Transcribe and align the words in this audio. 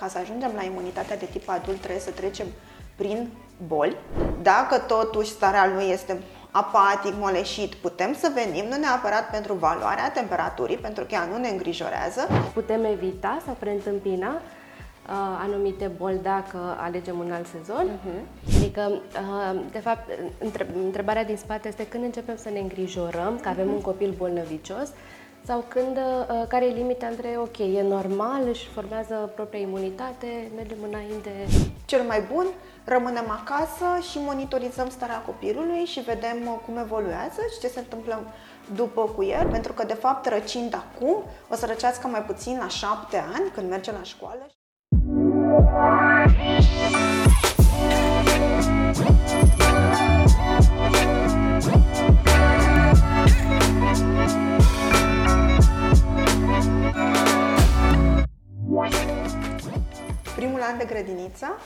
ca 0.00 0.08
să 0.08 0.18
ajungem 0.18 0.50
la 0.54 0.62
imunitatea 0.62 1.16
de 1.16 1.24
tip 1.24 1.48
adult 1.48 1.78
trebuie 1.78 2.00
să 2.00 2.10
trecem 2.10 2.46
prin 2.96 3.28
boli. 3.66 3.96
Dacă 4.42 4.78
totuși 4.78 5.30
starea 5.30 5.70
lui 5.74 5.84
este 5.90 6.22
apatic, 6.50 7.14
moleșit, 7.18 7.74
putem 7.74 8.14
să 8.14 8.32
venim, 8.34 8.64
nu 8.64 8.76
neapărat 8.76 9.30
pentru 9.30 9.54
valoarea 9.54 10.10
temperaturii, 10.10 10.76
pentru 10.76 11.04
că 11.04 11.14
ea 11.14 11.24
nu 11.24 11.36
ne 11.36 11.48
îngrijorează. 11.48 12.28
Putem 12.54 12.84
evita 12.84 13.42
sau 13.44 13.56
preîntâmpina 13.58 14.28
uh, 14.28 15.12
anumite 15.42 15.90
boli 15.96 16.18
dacă 16.22 16.76
alegem 16.80 17.18
un 17.18 17.32
alt 17.32 17.46
sezon. 17.46 17.86
Uh-huh. 17.88 18.56
Adică, 18.56 18.90
uh, 18.90 19.60
de 19.70 19.78
fapt, 19.78 20.10
întrebarea 20.84 21.24
din 21.24 21.36
spate 21.36 21.68
este 21.68 21.86
când 21.86 22.04
începem 22.04 22.36
să 22.36 22.48
ne 22.48 22.58
îngrijorăm 22.58 23.38
că 23.42 23.48
avem 23.48 23.68
un 23.68 23.80
copil 23.80 24.14
bolnăvicios 24.16 24.88
sau 25.48 25.64
când, 25.68 25.96
uh, 25.96 26.44
care 26.48 26.64
e 26.64 26.72
limita 26.72 27.06
între, 27.06 27.28
ok, 27.38 27.58
e 27.58 27.82
normal, 27.82 28.42
își 28.48 28.68
formează 28.68 29.32
propria 29.34 29.60
imunitate, 29.60 30.50
mergem 30.56 30.76
înainte. 30.88 31.30
Cel 31.84 32.02
mai 32.02 32.20
bun, 32.32 32.46
rămânem 32.84 33.30
acasă 33.30 33.86
și 34.10 34.18
monitorizăm 34.26 34.88
starea 34.88 35.22
copilului 35.26 35.84
și 35.84 36.00
vedem 36.00 36.38
uh, 36.44 36.58
cum 36.64 36.76
evoluează 36.76 37.40
și 37.52 37.60
ce 37.60 37.68
se 37.68 37.78
întâmplă 37.78 38.22
după 38.74 39.02
cu 39.16 39.22
el, 39.24 39.48
pentru 39.50 39.72
că, 39.72 39.84
de 39.84 39.94
fapt, 39.94 40.26
răcind 40.26 40.74
acum, 40.74 41.16
o 41.50 41.54
să 41.54 41.66
răcească 41.66 42.06
mai 42.06 42.22
puțin 42.22 42.58
la 42.58 42.68
șapte 42.68 43.16
ani, 43.16 43.50
când 43.54 43.68
merge 43.68 43.92
la 43.92 44.02
școală. 44.02 44.46
Primul 61.08 61.22
an 61.22 61.30
de 61.30 61.36
grădiniță, 61.36 61.60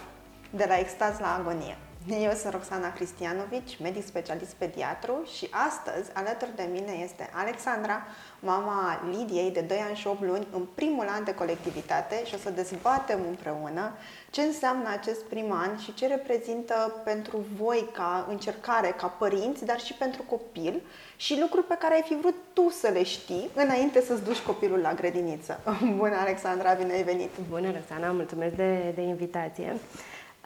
de 0.51 0.64
la 0.69 0.78
extaz 0.78 1.19
la 1.19 1.34
agonie. 1.34 1.77
Eu 2.09 2.32
sunt 2.32 2.52
Roxana 2.52 2.93
Cristianovici, 2.93 3.79
medic 3.80 4.07
specialist 4.07 4.52
pediatru 4.52 5.29
și 5.37 5.49
astăzi 5.51 6.10
alături 6.13 6.57
de 6.57 6.68
mine 6.73 6.93
este 7.02 7.30
Alexandra, 7.32 8.07
mama 8.40 9.01
Lidiei 9.10 9.51
de 9.51 9.60
2 9.60 9.79
ani 9.79 9.96
și 9.96 10.07
8 10.07 10.23
luni 10.23 10.46
în 10.52 10.66
primul 10.74 11.07
an 11.09 11.24
de 11.24 11.35
colectivitate 11.35 12.24
și 12.24 12.35
o 12.35 12.38
să 12.38 12.51
dezbatem 12.51 13.21
împreună 13.29 13.93
ce 14.30 14.43
înseamnă 14.43 14.88
acest 14.88 15.21
prim 15.21 15.52
an 15.52 15.79
și 15.79 15.95
ce 15.95 16.07
reprezintă 16.07 17.01
pentru 17.04 17.45
voi 17.57 17.88
ca 17.93 18.27
încercare, 18.29 18.95
ca 18.96 19.07
părinți, 19.07 19.65
dar 19.65 19.80
și 19.80 19.95
pentru 19.95 20.23
copil 20.23 20.82
și 21.16 21.40
lucruri 21.40 21.66
pe 21.66 21.77
care 21.79 21.95
ai 21.95 22.05
fi 22.07 22.16
vrut 22.16 22.34
tu 22.52 22.71
să 22.71 22.88
le 22.88 23.02
știi 23.02 23.51
înainte 23.55 24.01
să-ți 24.01 24.24
duci 24.24 24.40
copilul 24.40 24.79
la 24.79 24.95
grădiniță. 24.95 25.60
Bună, 25.96 26.16
Alexandra, 26.16 26.73
bine 26.73 26.93
ai 26.93 27.02
venit! 27.02 27.30
Bună, 27.49 27.71
Roxana, 27.73 28.12
mulțumesc 28.12 28.55
de, 28.55 28.93
de 28.95 29.02
invitație! 29.02 29.77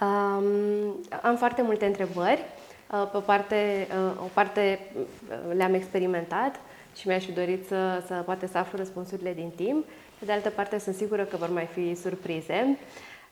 Um, 0.00 1.00
am 1.22 1.36
foarte 1.36 1.62
multe 1.62 1.86
întrebări. 1.86 2.44
Uh, 2.92 3.08
pe 3.10 3.16
o 3.16 3.20
parte, 3.20 3.86
uh, 3.90 4.20
o 4.20 4.28
parte 4.32 4.78
uh, 4.98 5.54
le-am 5.54 5.74
experimentat 5.74 6.60
și 6.96 7.08
mi-aș 7.08 7.24
fi 7.24 7.32
dorit 7.32 7.66
să, 7.66 8.02
să 8.06 8.14
poate 8.14 8.46
să 8.46 8.58
aflu 8.58 8.78
răspunsurile 8.78 9.32
din 9.32 9.50
timp. 9.56 9.84
Pe 10.18 10.24
de 10.24 10.32
altă 10.32 10.50
parte, 10.50 10.78
sunt 10.78 10.94
sigură 10.94 11.24
că 11.24 11.36
vor 11.36 11.50
mai 11.50 11.68
fi 11.72 11.94
surprize. 11.94 12.78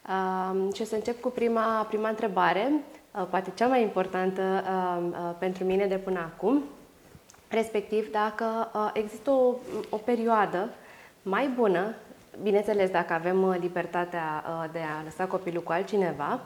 Um, 0.08 0.72
și 0.72 0.82
o 0.82 0.84
să 0.84 0.94
încep 0.94 1.20
cu 1.20 1.28
prima, 1.28 1.82
prima 1.82 2.08
întrebare, 2.08 2.72
poate 3.30 3.52
cea 3.54 3.66
mai 3.66 3.82
importantă 3.82 4.42
um, 4.42 5.14
pentru 5.38 5.64
mine 5.64 5.86
de 5.86 5.96
până 5.96 6.18
acum, 6.18 6.62
respectiv 7.48 8.10
dacă 8.10 8.70
există 8.92 9.30
o, 9.30 9.54
o 9.88 9.96
perioadă 9.96 10.68
mai 11.22 11.48
bună 11.48 11.94
bineînțeles, 12.42 12.90
dacă 12.90 13.12
avem 13.12 13.42
uh, 13.42 13.56
libertatea 13.60 14.44
uh, 14.46 14.64
de 14.72 14.78
a 14.78 15.02
lăsa 15.04 15.24
copilul 15.24 15.62
cu 15.62 15.72
altcineva, 15.72 16.40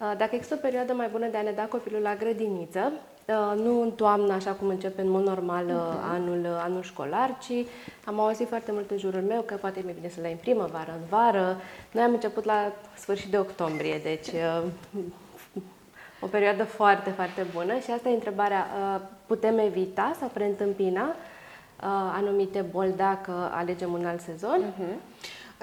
uh, 0.00 0.12
dacă 0.16 0.30
există 0.34 0.54
o 0.54 0.62
perioadă 0.62 0.92
mai 0.92 1.08
bună 1.08 1.26
de 1.26 1.36
a 1.36 1.42
ne 1.42 1.50
da 1.50 1.62
copilul 1.62 2.00
la 2.00 2.14
grădiniță, 2.14 2.92
nu 3.56 3.80
în 3.80 3.90
toamnă, 3.90 4.32
așa 4.32 4.52
cum 4.52 4.68
începe 4.68 5.00
în 5.00 5.10
mod 5.10 5.24
normal 5.24 5.64
uh-huh. 5.64 6.12
anul, 6.12 6.46
anul 6.62 6.82
școlar, 6.82 7.38
ci 7.40 7.66
am 8.04 8.20
auzit 8.20 8.48
foarte 8.48 8.72
mult 8.72 8.90
în 8.90 8.98
jurul 8.98 9.20
meu 9.20 9.40
că 9.40 9.54
poate 9.54 9.78
e 9.78 9.82
mai 9.84 9.92
bine 9.92 10.08
să 10.08 10.20
le 10.20 10.28
în 10.30 10.36
primăvară, 10.36 10.90
în 11.00 11.06
vară. 11.08 11.56
Noi 11.90 12.02
am 12.02 12.12
început 12.12 12.44
la 12.44 12.72
sfârșit 12.94 13.30
de 13.30 13.38
octombrie, 13.38 14.00
deci 14.02 14.28
o 16.20 16.26
perioadă 16.26 16.64
foarte, 16.64 17.10
foarte 17.10 17.46
bună 17.52 17.78
și 17.78 17.90
asta 17.90 18.08
e 18.08 18.14
întrebarea, 18.14 18.66
putem 19.26 19.58
evita 19.58 20.16
sau 20.18 20.28
preîntâmpina 20.28 21.14
anumite 22.14 22.60
boli 22.60 22.92
dacă 22.92 23.50
alegem 23.52 23.92
un 23.92 24.06
alt 24.06 24.20
sezon? 24.20 24.60
Uh-huh. 24.72 25.12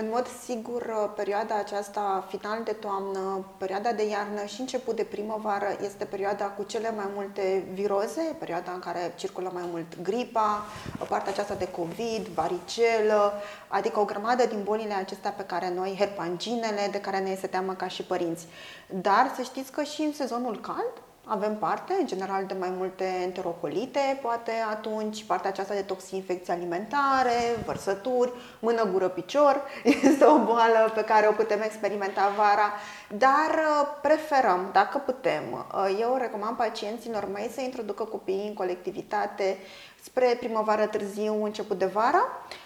În 0.02 0.08
mod 0.12 0.28
sigur, 0.44 0.82
uh, 0.82 1.12
perioada 1.16 1.56
aceasta, 1.56 2.28
final 2.30 2.64
de 2.64 2.72
toamnă, 2.72 3.46
perioada 3.58 3.92
de 3.92 4.08
iarnă 4.08 4.46
și 4.46 4.60
început 4.60 4.96
de 4.96 5.04
primăvară, 5.04 5.66
este 5.84 6.06
perioada 6.06 6.46
cu 6.46 6.64
cele 6.64 6.94
mai 6.96 7.06
multe 7.16 7.64
viroze, 7.74 8.36
perioada 8.40 8.72
în 8.72 8.80
care 8.80 9.14
circulă 9.16 9.52
mai 9.54 9.64
mult 9.72 10.02
gripa, 10.02 10.66
partea 11.10 11.32
aceasta 11.32 11.54
de 11.54 11.68
COVID, 11.68 12.28
varicelă, 12.28 13.34
adică 13.68 14.00
o 14.00 14.06
grămadă 14.06 14.46
din 14.46 14.64
bolile 14.64 14.94
acestea 14.94 15.32
pe 15.32 15.44
care 15.44 15.74
noi, 15.76 15.96
herpanginele, 15.98 16.88
de 16.92 17.02
care 17.02 17.20
ne 17.20 17.30
este 17.30 17.48
teamă 17.48 17.74
ca 17.74 17.88
și 17.88 18.04
părinți. 18.04 18.48
Dar 18.88 19.32
să 19.36 19.42
știți 19.42 19.72
că 19.72 19.84
și 19.84 20.02
în 20.02 20.14
sezonul 20.14 20.60
cald, 20.60 20.94
avem 21.30 21.56
parte, 21.56 21.94
în 22.00 22.08
general, 22.08 22.46
de 22.46 22.56
mai 22.60 22.74
multe 22.78 23.04
enterocolite, 23.24 24.20
poate 24.22 24.52
atunci, 24.70 25.24
partea 25.24 25.50
aceasta 25.50 25.74
de 25.74 25.82
toxinfecții 25.82 26.54
alimentare, 26.54 27.38
vărsături, 27.66 28.32
mână, 28.60 28.86
gură, 28.92 29.08
picior, 29.08 29.64
este 30.10 30.26
o 30.26 30.38
boală 30.38 30.92
pe 30.96 31.04
care 31.04 31.28
o 31.28 31.32
putem 31.32 31.62
experimenta 31.62 32.32
vara, 32.38 32.74
dar 33.18 33.50
uh, 33.50 33.88
preferăm, 34.02 34.70
dacă 34.72 34.98
putem, 34.98 35.44
uh, 35.74 35.98
eu 36.00 36.16
recomand 36.20 36.58
pacienților 36.58 37.28
mei 37.34 37.50
să 37.54 37.62
introducă 37.62 38.04
copiii 38.04 38.48
în 38.48 38.54
colectivitate 38.54 39.58
spre 40.04 40.36
primăvară 40.40 40.86
târziu, 40.86 41.44
început 41.44 41.78
de 41.78 41.86
vară. 41.86 42.22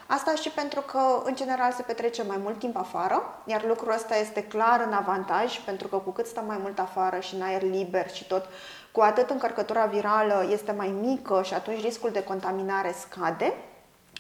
Asta 0.08 0.36
și 0.36 0.50
pentru 0.50 0.82
că, 0.82 1.22
în 1.24 1.36
general, 1.36 1.72
se 1.72 1.82
petrece 1.82 2.24
mai 2.24 2.38
mult 2.44 2.60
timp 2.60 2.78
afară, 2.78 3.40
iar 3.46 3.66
lucrul 3.66 3.94
ăsta 3.94 4.18
este 4.18 4.44
clar 4.44 4.84
în 4.88 4.94
avantaj, 4.94 5.60
pentru 5.60 5.88
că 5.88 5.98
cu 5.98 6.10
cât 6.10 6.26
stăm 6.26 6.46
mai 6.46 6.58
mult 6.62 6.80
afară 6.80 7.20
și 7.20 7.36
în 7.36 7.42
aer 7.42 7.62
liber 7.62 8.10
și 8.10 8.28
tot, 8.28 8.46
cu 8.92 9.02
atât 9.02 9.30
încărcătura 9.30 9.86
virală 9.86 10.48
este 10.52 10.72
mai 10.72 10.94
mică 11.02 11.42
și 11.44 11.54
atunci 11.54 11.82
riscul 11.82 12.12
de 12.12 12.24
contaminare 12.24 12.96
scade 13.00 13.54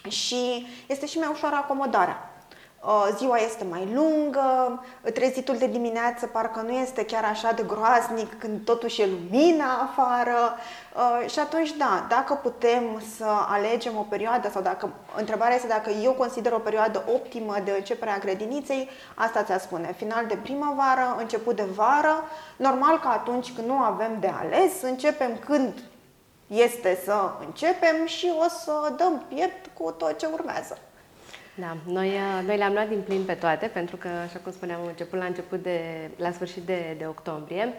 și 0.09 0.67
este 0.87 1.05
și 1.05 1.17
mai 1.17 1.29
ușoară 1.31 1.55
acomodarea. 1.55 2.32
Uh, 2.85 3.07
ziua 3.17 3.37
este 3.37 3.65
mai 3.69 3.89
lungă, 3.93 4.83
trezitul 5.13 5.57
de 5.57 5.67
dimineață 5.67 6.27
parcă 6.27 6.61
nu 6.61 6.71
este 6.71 7.05
chiar 7.05 7.23
așa 7.23 7.51
de 7.51 7.63
groaznic 7.67 8.39
când 8.39 8.65
totuși 8.65 9.01
e 9.01 9.05
lumina 9.05 9.65
afară 9.81 10.55
uh, 10.95 11.29
și 11.29 11.39
atunci 11.39 11.71
da, 11.71 12.05
dacă 12.09 12.33
putem 12.33 13.01
să 13.17 13.25
alegem 13.47 13.97
o 13.97 14.05
perioadă 14.09 14.49
sau 14.49 14.61
dacă, 14.61 14.89
întrebarea 15.17 15.55
este 15.55 15.67
dacă 15.67 15.89
eu 15.89 16.11
consider 16.11 16.51
o 16.51 16.57
perioadă 16.57 17.03
optimă 17.13 17.55
de 17.63 17.73
începere 17.77 18.11
a 18.11 18.17
grădiniței, 18.17 18.89
asta 19.15 19.43
ți-a 19.43 19.59
spune, 19.59 19.93
final 19.97 20.25
de 20.25 20.37
primăvară, 20.41 21.15
început 21.19 21.55
de 21.55 21.65
vară, 21.75 22.23
normal 22.55 22.99
că 22.99 23.07
atunci 23.07 23.53
când 23.53 23.67
nu 23.67 23.77
avem 23.77 24.17
de 24.19 24.31
ales, 24.39 24.81
începem 24.81 25.37
când 25.45 25.73
este 26.47 27.01
să 27.03 27.31
începem 27.45 28.05
și 28.05 28.31
o 28.45 28.49
să 28.49 28.93
dăm 28.97 29.25
piept 29.27 29.69
cu 29.73 29.91
tot 29.91 30.17
ce 30.17 30.27
urmează. 30.33 30.77
Da, 31.55 31.77
noi, 31.85 32.07
uh, 32.07 32.45
noi 32.45 32.57
le-am 32.57 32.73
luat 32.73 32.87
din 32.87 33.01
plin 33.01 33.23
pe 33.23 33.33
toate, 33.33 33.67
pentru 33.67 33.95
că, 33.95 34.07
așa 34.07 34.39
cum 34.39 34.51
spuneam, 34.51 34.81
am 34.81 34.87
început 34.87 35.19
la 35.19 35.25
început 35.25 35.63
de, 35.63 35.79
la 36.15 36.31
sfârșit 36.31 36.63
de, 36.63 36.95
de 36.97 37.05
octombrie. 37.07 37.73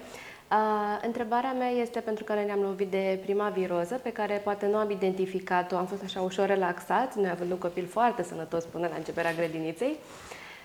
Uh, 0.50 1.00
întrebarea 1.02 1.52
mea 1.52 1.68
este 1.68 2.00
pentru 2.00 2.24
că 2.24 2.32
noi 2.32 2.44
ne-am 2.44 2.60
lovit 2.60 2.90
de 2.90 3.18
prima 3.22 3.48
viroză 3.48 4.00
pe 4.02 4.12
care 4.12 4.40
poate 4.44 4.66
nu 4.66 4.76
am 4.76 4.90
identificat-o, 4.90 5.76
am 5.76 5.86
fost 5.86 6.02
așa 6.02 6.20
ușor 6.20 6.46
relaxat, 6.46 7.14
noi 7.14 7.30
având 7.30 7.50
un 7.50 7.58
copil 7.58 7.86
foarte 7.86 8.22
sănătos 8.22 8.64
până 8.64 8.86
la 8.90 8.96
începerea 8.96 9.32
grădiniței 9.32 9.96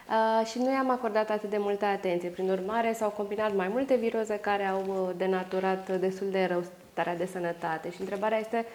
uh, 0.10 0.46
și 0.46 0.58
nu 0.58 0.72
i-am 0.72 0.90
acordat 0.90 1.30
atât 1.30 1.50
de 1.50 1.58
multă 1.58 1.86
atenție. 1.86 2.30
Prin 2.30 2.50
urmare, 2.50 2.94
s-au 2.94 3.10
combinat 3.10 3.56
mai 3.56 3.68
multe 3.68 3.96
viroze 3.96 4.38
care 4.38 4.64
au 4.66 4.84
uh, 4.88 5.16
denaturat 5.18 6.00
destul 6.00 6.28
de 6.30 6.46
rău 6.46 6.64
starea 6.92 7.16
de 7.16 7.26
sănătate 7.26 7.92
și 7.92 8.02
întrebarea 8.02 8.40
este 8.40 8.66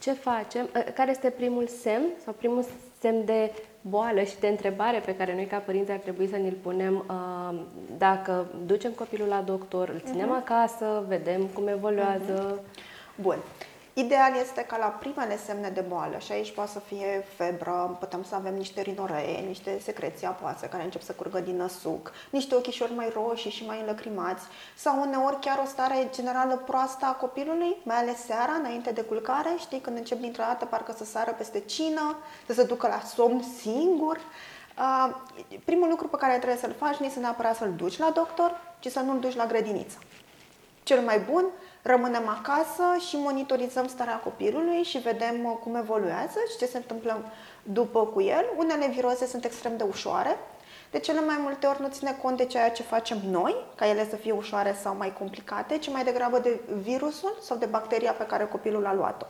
ce 0.00 0.12
facem, 0.12 0.68
uh, 0.76 0.92
care 0.94 1.10
este 1.10 1.30
primul 1.30 1.66
semn 1.66 2.04
sau 2.24 2.32
primul 2.32 2.64
semn 3.06 3.24
de 3.24 3.52
boală 3.80 4.22
și 4.22 4.38
de 4.40 4.46
întrebare 4.46 4.98
pe 4.98 5.16
care 5.16 5.34
noi 5.34 5.46
ca 5.46 5.56
părinți 5.56 5.90
ar 5.90 5.98
trebui 5.98 6.28
să 6.28 6.36
ne-l 6.36 6.56
punem 6.62 7.04
uh, 7.08 7.58
dacă 7.98 8.46
ducem 8.66 8.90
copilul 8.92 9.28
la 9.28 9.42
doctor, 9.46 9.88
îl 9.88 10.02
ținem 10.04 10.28
uh-huh. 10.28 10.42
acasă, 10.42 11.04
vedem 11.08 11.46
cum 11.46 11.66
evoluează. 11.66 12.60
Uh-huh. 12.60 13.20
Bun. 13.20 13.36
Ideal 13.98 14.34
este 14.40 14.62
ca 14.62 14.76
la 14.76 14.86
primele 14.86 15.38
semne 15.38 15.68
de 15.68 15.80
boală, 15.80 16.18
și 16.18 16.32
aici 16.32 16.52
poate 16.52 16.70
să 16.70 16.78
fie 16.78 17.24
febră, 17.36 17.96
putem 17.98 18.24
să 18.24 18.34
avem 18.34 18.54
niște 18.54 18.80
rinoree, 18.80 19.40
niște 19.46 19.80
secreții 19.82 20.26
apoase 20.26 20.68
care 20.68 20.82
încep 20.82 21.02
să 21.02 21.12
curgă 21.12 21.38
din 21.40 21.56
năsuc, 21.56 22.12
niște 22.30 22.54
ochișori 22.54 22.94
mai 22.94 23.12
roșii 23.14 23.50
și 23.50 23.66
mai 23.66 23.80
înlăcrimați, 23.80 24.44
sau 24.74 25.00
uneori 25.00 25.40
chiar 25.40 25.60
o 25.64 25.66
stare 25.66 26.08
generală 26.14 26.56
proastă 26.56 27.04
a 27.04 27.12
copilului, 27.12 27.76
mai 27.82 27.96
ales 27.96 28.16
seara, 28.24 28.52
înainte 28.52 28.90
de 28.90 29.00
culcare, 29.00 29.54
știi, 29.58 29.80
când 29.80 29.96
încep 29.96 30.20
dintr-o 30.20 30.42
dată 30.42 30.64
parcă 30.64 30.94
să 30.96 31.04
sară 31.04 31.34
peste 31.38 31.60
cină, 31.60 32.16
să 32.46 32.52
se 32.52 32.64
ducă 32.64 32.86
la 32.86 33.00
somn 33.00 33.42
singur. 33.60 34.16
Uh, 34.78 35.14
primul 35.64 35.88
lucru 35.88 36.08
pe 36.08 36.16
care 36.16 36.36
trebuie 36.36 36.58
să-l 36.58 36.74
faci 36.78 36.96
nu 36.96 37.06
este 37.06 37.20
neapărat 37.20 37.56
să-l 37.56 37.72
duci 37.76 37.98
la 37.98 38.10
doctor, 38.10 38.60
ci 38.78 38.86
să 38.86 39.00
nu-l 39.00 39.20
duci 39.20 39.36
la 39.36 39.46
grădiniță. 39.46 39.98
Cel 40.82 41.00
mai 41.00 41.18
bun, 41.18 41.44
rămânem 41.86 42.28
acasă 42.28 42.82
și 43.08 43.16
monitorizăm 43.16 43.86
starea 43.88 44.20
copilului 44.24 44.82
și 44.82 44.98
vedem 44.98 45.44
uh, 45.44 45.56
cum 45.62 45.74
evoluează 45.74 46.38
și 46.50 46.56
ce 46.58 46.66
se 46.66 46.76
întâmplă 46.76 47.24
după 47.62 48.06
cu 48.06 48.20
el. 48.20 48.44
Unele 48.56 48.86
viroze 48.86 49.26
sunt 49.26 49.44
extrem 49.44 49.76
de 49.76 49.84
ușoare, 49.88 50.36
de 50.90 50.98
cele 50.98 51.20
mai 51.20 51.36
multe 51.40 51.66
ori 51.66 51.80
nu 51.80 51.88
ține 51.88 52.16
cont 52.22 52.36
de 52.36 52.44
ceea 52.44 52.70
ce 52.70 52.82
facem 52.82 53.18
noi, 53.30 53.54
ca 53.74 53.88
ele 53.88 54.08
să 54.08 54.16
fie 54.16 54.32
ușoare 54.32 54.76
sau 54.82 54.96
mai 54.96 55.12
complicate, 55.12 55.78
ci 55.78 55.90
mai 55.90 56.04
degrabă 56.04 56.38
de 56.38 56.60
virusul 56.82 57.36
sau 57.40 57.56
de 57.56 57.66
bacteria 57.66 58.12
pe 58.12 58.26
care 58.26 58.44
copilul 58.44 58.86
a 58.86 58.94
luat-o. 58.94 59.26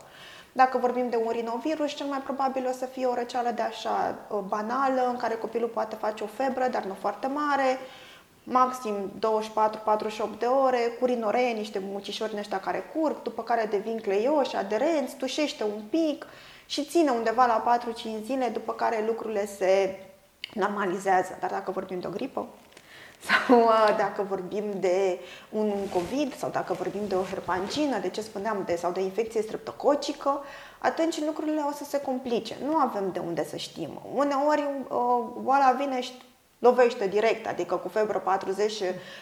Dacă 0.51 0.77
vorbim 0.77 1.09
de 1.09 1.19
un 1.25 1.31
rinovirus, 1.31 1.91
cel 1.91 2.05
mai 2.05 2.19
probabil 2.19 2.67
o 2.67 2.71
să 2.71 2.85
fie 2.85 3.05
o 3.05 3.13
răceală 3.13 3.51
de 3.55 3.61
așa 3.61 4.15
uh, 4.27 4.39
banală, 4.47 5.07
în 5.09 5.17
care 5.17 5.33
copilul 5.35 5.69
poate 5.69 5.95
face 5.95 6.23
o 6.23 6.27
febră, 6.27 6.67
dar 6.67 6.83
nu 6.83 6.95
foarte 6.99 7.27
mare, 7.27 7.79
maxim 8.49 9.11
24-48 10.35 10.39
de 10.39 10.45
ore, 10.45 10.79
cu 10.99 11.05
rinoree, 11.05 11.51
niște 11.51 11.81
mucișori 11.83 12.33
în 12.33 12.39
ăștia 12.39 12.59
care 12.59 12.91
curg, 12.95 13.21
după 13.21 13.43
care 13.43 13.67
devin 13.69 13.99
cleioși, 13.99 14.55
aderenți, 14.55 15.15
tușește 15.15 15.63
un 15.63 15.81
pic 15.89 16.25
și 16.65 16.85
ține 16.85 17.11
undeva 17.11 17.45
la 17.45 17.79
4-5 18.21 18.23
zile, 18.25 18.47
după 18.47 18.73
care 18.73 19.03
lucrurile 19.07 19.45
se 19.45 19.99
normalizează. 20.53 21.37
Dar 21.39 21.49
dacă 21.49 21.71
vorbim 21.71 21.99
de 21.99 22.07
o 22.07 22.09
gripă, 22.09 22.47
sau 23.19 23.59
uh, 23.59 23.95
dacă 23.97 24.25
vorbim 24.29 24.63
de 24.79 25.19
un 25.49 25.73
COVID 25.93 26.35
sau 26.35 26.49
dacă 26.49 26.73
vorbim 26.73 27.07
de 27.07 27.15
o 27.15 27.23
herpangină, 27.23 27.99
de 27.99 28.09
ce 28.09 28.21
spuneam, 28.21 28.63
de, 28.65 28.75
sau 28.75 28.91
de 28.91 29.01
infecție 29.01 29.41
streptococică, 29.41 30.43
atunci 30.79 31.25
lucrurile 31.25 31.61
o 31.69 31.71
să 31.71 31.83
se 31.83 32.01
complice. 32.01 32.55
Nu 32.65 32.75
avem 32.75 33.09
de 33.11 33.19
unde 33.19 33.45
să 33.45 33.55
știm. 33.55 34.01
Uneori 34.13 34.63
uh, 34.87 34.97
boala 35.41 35.71
vine 35.71 36.01
și 36.01 36.11
lovește 36.59 37.07
direct, 37.07 37.47
adică 37.47 37.75
cu 37.75 37.87
febră 37.87 38.19
40 38.19 38.73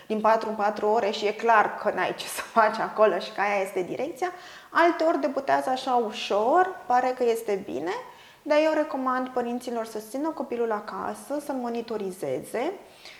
din 0.07 0.21
4 0.21 0.49
în 0.49 0.55
4 0.55 0.87
ore 0.87 1.11
și 1.11 1.25
e 1.25 1.31
clar 1.31 1.75
că 1.75 1.91
n-ai 1.95 2.15
ce 2.15 2.25
să 2.25 2.41
faci 2.41 2.77
acolo 2.77 3.19
și 3.19 3.31
că 3.31 3.41
aia 3.41 3.61
este 3.61 3.81
direcția. 3.81 4.31
Alte 4.69 5.03
ori 5.03 5.21
debutează 5.21 5.69
așa 5.69 5.93
ușor, 5.95 6.75
pare 6.85 7.13
că 7.17 7.23
este 7.23 7.63
bine, 7.65 7.91
dar 8.41 8.57
eu 8.63 8.71
recomand 8.73 9.29
părinților 9.29 9.85
să 9.85 9.99
țină 10.09 10.29
copilul 10.29 10.71
acasă, 10.71 11.39
să-l 11.45 11.55
monitorizeze, 11.55 12.73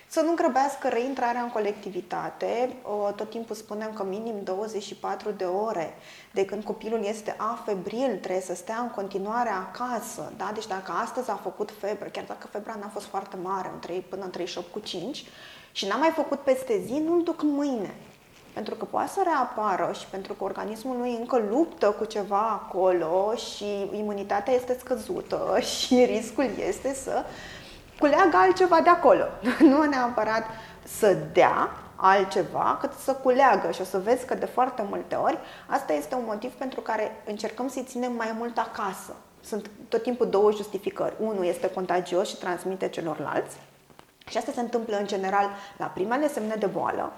să 0.08 0.22
nu 0.22 0.34
grăbească 0.34 0.88
reintrarea 0.88 1.42
în 1.42 1.50
colectivitate. 1.50 2.76
Tot 3.16 3.30
timpul 3.30 3.56
spunem 3.56 3.94
că 3.94 4.04
minim 4.04 4.44
24 4.44 5.32
de 5.32 5.44
ore 5.44 5.94
de 6.32 6.46
când 6.46 6.64
copilul 6.64 7.06
este 7.06 7.36
afebril, 7.38 8.18
trebuie 8.22 8.42
să 8.42 8.56
stea 8.56 8.78
în 8.78 8.90
continuare 8.90 9.50
acasă. 9.50 10.34
Da? 10.38 10.52
Deci 10.54 10.68
dacă 10.68 10.92
astăzi 10.92 11.30
a 11.30 11.36
făcut 11.36 11.72
febră, 11.80 12.10
chiar 12.10 12.24
dacă 12.28 12.48
febra 12.48 12.78
n-a 12.80 12.90
fost 12.94 13.06
foarte 13.06 13.38
mare, 13.42 13.70
în 13.74 13.80
3, 13.80 14.00
până 14.00 14.24
în 14.24 14.30
38 14.30 14.72
cu 14.72 14.80
5, 14.80 15.26
și 15.72 15.88
n-a 15.88 15.96
mai 15.96 16.12
făcut 16.16 16.40
peste 16.40 16.82
zi, 16.86 16.94
nu-l 16.94 17.24
duc 17.24 17.42
mâine. 17.42 17.96
Pentru 18.54 18.76
că 18.76 18.86
poate 18.86 19.12
să 19.12 19.22
reapară 19.24 19.92
și 20.00 20.06
pentru 20.06 20.34
că 20.34 20.44
organismul 20.44 20.98
lui 20.98 21.16
încă 21.20 21.46
luptă 21.50 21.92
cu 21.92 22.06
ceva 22.06 22.50
acolo 22.50 23.34
și 23.36 23.66
imunitatea 23.98 24.54
este 24.54 24.78
scăzută 24.80 25.58
și 25.78 26.04
riscul 26.04 26.50
este 26.68 26.94
să 26.94 27.24
culeagă 28.00 28.38
altceva 28.38 28.82
de 28.82 28.90
acolo. 28.90 29.24
Nu 29.72 29.84
neapărat 29.84 30.44
să 30.84 31.18
dea 31.34 31.70
altceva, 31.96 32.78
cât 32.82 32.92
să 32.94 33.14
culeagă 33.14 33.72
și 33.72 33.82
o 33.82 33.84
să 33.84 34.00
vezi 34.00 34.26
că 34.26 34.34
de 34.34 34.46
foarte 34.46 34.86
multe 34.90 35.16
ori 35.16 35.38
asta 35.68 35.94
este 35.94 36.16
un 36.16 36.24
motiv 36.26 36.52
pentru 36.52 36.82
care 36.82 37.22
încercăm 37.26 37.68
să-i 37.68 37.86
ținem 37.88 38.14
mai 38.14 38.36
mult 38.38 38.58
acasă. 38.58 39.16
Sunt 39.42 39.70
tot 39.90 40.04
timpul 40.04 40.30
două 40.30 40.52
justificări. 40.52 41.16
Unul 41.20 41.46
este 41.46 41.70
contagios 41.70 42.30
și 42.30 42.38
transmite 42.38 42.90
celorlalți 42.90 43.58
și 44.30 44.38
asta 44.38 44.52
se 44.52 44.60
întâmplă 44.60 44.98
în 44.98 45.08
general 45.08 45.50
la 45.78 45.86
primele 45.86 46.28
semne 46.28 46.56
de 46.56 46.66
boală, 46.66 47.14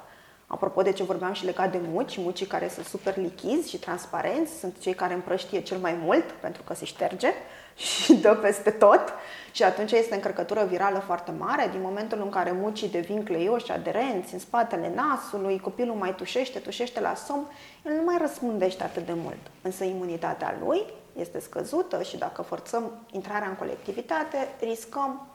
Apropo 0.48 0.82
de 0.82 0.92
ce 0.92 1.04
vorbeam 1.04 1.34
și 1.34 1.46
legat 1.46 1.72
de 1.72 1.80
muci, 1.88 2.18
mucii 2.18 2.46
care 2.46 2.70
sunt 2.70 2.86
super 2.86 3.18
lichizi 3.18 3.70
și 3.70 3.80
transparenți 3.80 4.60
sunt 4.60 4.80
cei 4.80 4.94
care 4.94 5.14
împrăștie 5.14 5.62
cel 5.62 5.78
mai 5.78 5.94
mult 5.94 6.32
pentru 6.32 6.64
că 6.64 6.74
se 6.74 6.86
șterge 6.86 7.34
și 7.78 8.14
dă 8.14 8.36
peste 8.36 8.72
tot 8.72 9.14
și 9.52 9.64
atunci 9.64 9.92
este 9.92 10.16
încărcătură 10.16 10.66
virală 10.66 11.00
foarte 11.00 11.32
mare. 11.32 11.68
Din 11.72 11.82
momentul 11.82 12.22
în 12.22 12.30
care 12.30 12.52
mucii 12.52 12.90
devin 12.90 13.24
cleioși, 13.24 13.72
aderenți, 13.72 14.34
în 14.34 14.40
spatele 14.40 14.92
nasului, 14.96 15.60
copilul 15.60 15.96
mai 15.96 16.16
tușește, 16.16 16.60
tușește 16.60 17.00
la 17.00 17.16
somn, 17.16 17.48
el 17.86 17.94
nu 17.94 18.04
mai 18.04 18.18
răspundește 18.20 18.84
atât 18.84 19.06
de 19.06 19.14
mult. 19.16 19.40
Însă 19.62 19.84
imunitatea 19.84 20.58
lui 20.66 20.82
este 21.20 21.40
scăzută 21.40 22.04
și 22.04 22.18
dacă 22.18 22.42
forțăm 22.42 22.92
intrarea 23.12 23.48
în 23.48 23.56
colectivitate, 23.56 24.48
riscăm 24.60 25.28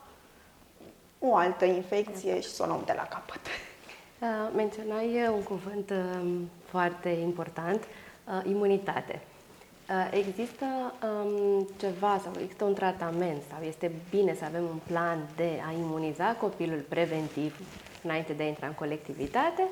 o 1.18 1.36
altă 1.36 1.64
infecție 1.64 2.40
și 2.40 2.48
să 2.48 2.62
o 2.62 2.66
luăm 2.66 2.82
de 2.86 2.92
la 2.96 3.02
capăt. 3.02 3.40
Uh, 4.18 4.28
menționai 4.54 5.22
uh, 5.22 5.28
un 5.34 5.42
cuvânt 5.42 5.90
um, 5.90 6.50
foarte 6.64 7.08
important, 7.08 7.84
uh, 8.24 8.40
imunitate. 8.44 9.20
Există 10.10 10.66
um, 11.24 11.68
ceva 11.78 12.20
sau 12.22 12.32
există 12.40 12.64
un 12.64 12.74
tratament 12.74 13.42
sau 13.50 13.62
este 13.66 13.92
bine 14.10 14.34
să 14.34 14.44
avem 14.44 14.62
un 14.62 14.78
plan 14.86 15.18
de 15.36 15.60
a 15.68 15.72
imuniza 15.72 16.36
copilul 16.40 16.84
preventiv 16.88 17.58
înainte 18.02 18.32
de 18.32 18.42
a 18.42 18.46
intra 18.46 18.66
în 18.66 18.72
colectivitate 18.72 19.62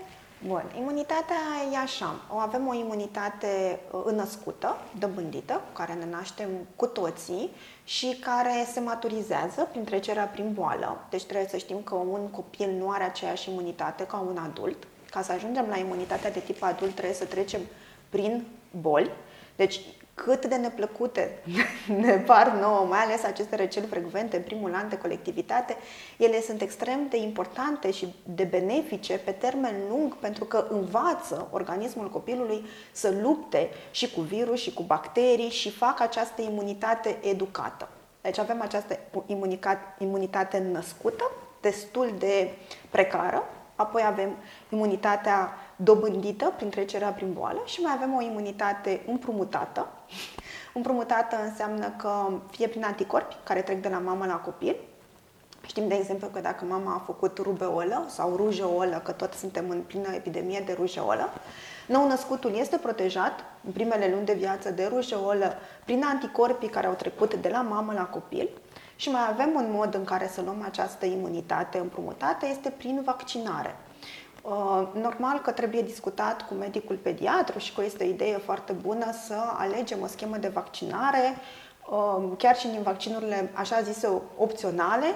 Bun, 0.47 0.63
imunitatea 0.77 1.37
e 1.73 1.77
așa. 1.77 2.21
O 2.35 2.37
avem 2.37 2.67
o 2.69 2.75
imunitate 2.75 3.81
uh, 3.91 4.01
înnăscută, 4.05 4.77
dobândită, 4.99 5.53
cu 5.53 5.73
care 5.73 5.93
ne 5.93 6.07
naștem 6.11 6.49
cu 6.77 6.87
toții 6.87 7.51
și 7.85 8.17
care 8.21 8.67
se 8.73 8.81
maturizează 8.81 9.69
prin 9.71 9.85
trecerea 9.85 10.25
prin 10.25 10.53
boală. 10.53 11.07
Deci 11.11 11.25
trebuie 11.25 11.49
să 11.49 11.57
știm 11.57 11.83
că 11.83 11.95
un 11.95 12.29
copil 12.31 12.71
nu 12.71 12.91
are 12.91 13.05
aceeași 13.05 13.51
imunitate 13.51 14.07
ca 14.07 14.19
un 14.19 14.37
adult. 14.37 14.87
Ca 15.11 15.23
să 15.23 15.33
ajungem 15.33 15.67
la 15.69 15.77
imunitatea 15.77 16.31
de 16.31 16.41
tip 16.41 16.63
adult 16.63 16.93
trebuie 16.93 17.15
să 17.15 17.25
trecem 17.25 17.61
prin 18.09 18.47
boli. 18.81 19.11
Deci 19.57 19.81
cât 20.25 20.47
de 20.47 20.55
neplăcute 20.55 21.43
ne 22.03 22.17
par 22.17 22.53
nouă, 22.53 22.87
mai 22.89 22.99
ales 22.99 23.25
aceste 23.25 23.57
răceli 23.57 23.87
frecvente 23.87 24.37
în 24.37 24.43
primul 24.43 24.75
an 24.75 24.89
de 24.89 24.99
colectivitate, 24.99 25.77
ele 26.17 26.41
sunt 26.41 26.61
extrem 26.61 27.07
de 27.09 27.17
importante 27.17 27.91
și 27.91 28.15
de 28.23 28.45
benefice 28.45 29.19
pe 29.19 29.31
termen 29.31 29.75
lung 29.89 30.17
pentru 30.17 30.45
că 30.45 30.67
învață 30.71 31.49
organismul 31.51 32.11
copilului 32.11 32.65
să 32.93 33.15
lupte 33.23 33.69
și 33.91 34.11
cu 34.11 34.21
virus 34.21 34.61
și 34.61 34.75
cu 34.75 34.83
bacterii 34.83 35.51
și 35.51 35.71
fac 35.71 36.01
această 36.01 36.43
imunitate 36.43 37.19
educată. 37.23 37.89
Deci 38.21 38.39
avem 38.39 38.61
această 38.61 38.99
imunitate 39.99 40.59
născută, 40.73 41.31
destul 41.61 42.15
de 42.19 42.51
precară, 42.91 43.43
apoi 43.75 44.03
avem 44.07 44.37
imunitatea 44.69 45.55
dobândită 45.83 46.53
prin 46.57 46.69
trecerea 46.69 47.09
prin 47.09 47.33
boală 47.33 47.63
și 47.65 47.81
mai 47.81 47.93
avem 47.97 48.15
o 48.15 48.23
imunitate 48.23 49.03
împrumutată. 49.07 49.87
Împrumutată 50.75 51.37
înseamnă 51.49 51.95
că 51.97 52.29
fie 52.51 52.69
prin 52.69 52.85
anticorpi 52.85 53.37
care 53.45 53.63
trec 53.63 53.83
de 53.83 53.89
la 53.89 53.99
mamă 53.99 54.27
la 54.27 54.37
copil, 54.37 54.77
Știm, 55.67 55.89
de 55.89 55.95
exemplu, 55.95 56.29
că 56.29 56.41
dacă 56.41 56.65
mama 56.65 56.95
a 56.95 57.03
făcut 57.07 57.39
rubeolă 57.39 58.05
sau 58.09 58.37
rujeolă, 58.37 59.01
că 59.05 59.13
tot 59.13 59.33
suntem 59.33 59.71
în 59.71 59.81
plină 59.81 60.15
epidemie 60.15 60.63
de 60.67 60.73
rujeolă, 60.73 61.29
nou 61.87 62.07
născutul 62.07 62.55
este 62.55 62.77
protejat 62.77 63.45
în 63.65 63.73
primele 63.73 64.11
luni 64.15 64.27
de 64.27 64.33
viață 64.33 64.71
de 64.71 64.87
rujeolă 64.93 65.55
prin 65.85 66.05
anticorpii 66.05 66.69
care 66.69 66.87
au 66.87 66.93
trecut 66.93 67.35
de 67.35 67.49
la 67.49 67.63
mamă 67.63 67.93
la 67.93 68.05
copil 68.05 68.49
și 68.97 69.11
mai 69.11 69.21
avem 69.29 69.51
un 69.55 69.67
mod 69.73 69.95
în 69.95 70.05
care 70.05 70.31
să 70.33 70.41
luăm 70.41 70.63
această 70.65 71.07
imunitate 71.07 71.79
împrumutată, 71.79 72.47
este 72.47 72.71
prin 72.71 73.03
vaccinare. 73.05 73.77
Uh, 74.43 74.89
normal 74.93 75.39
că 75.39 75.51
trebuie 75.51 75.83
discutat 75.83 76.47
cu 76.47 76.55
medicul 76.55 76.97
pediatru 76.97 77.59
și 77.59 77.75
că 77.75 77.85
este 77.85 78.05
o 78.05 78.07
idee 78.07 78.37
foarte 78.37 78.73
bună 78.73 79.13
să 79.27 79.35
alegem 79.57 80.03
o 80.03 80.07
schemă 80.07 80.37
de 80.37 80.49
vaccinare, 80.49 81.37
uh, 81.91 82.33
chiar 82.39 82.57
și 82.57 82.67
din 82.69 82.83
vaccinurile 82.83 83.51
așa 83.55 83.81
zise 83.81 84.09
opționale, 84.37 85.07
um, 85.07 85.15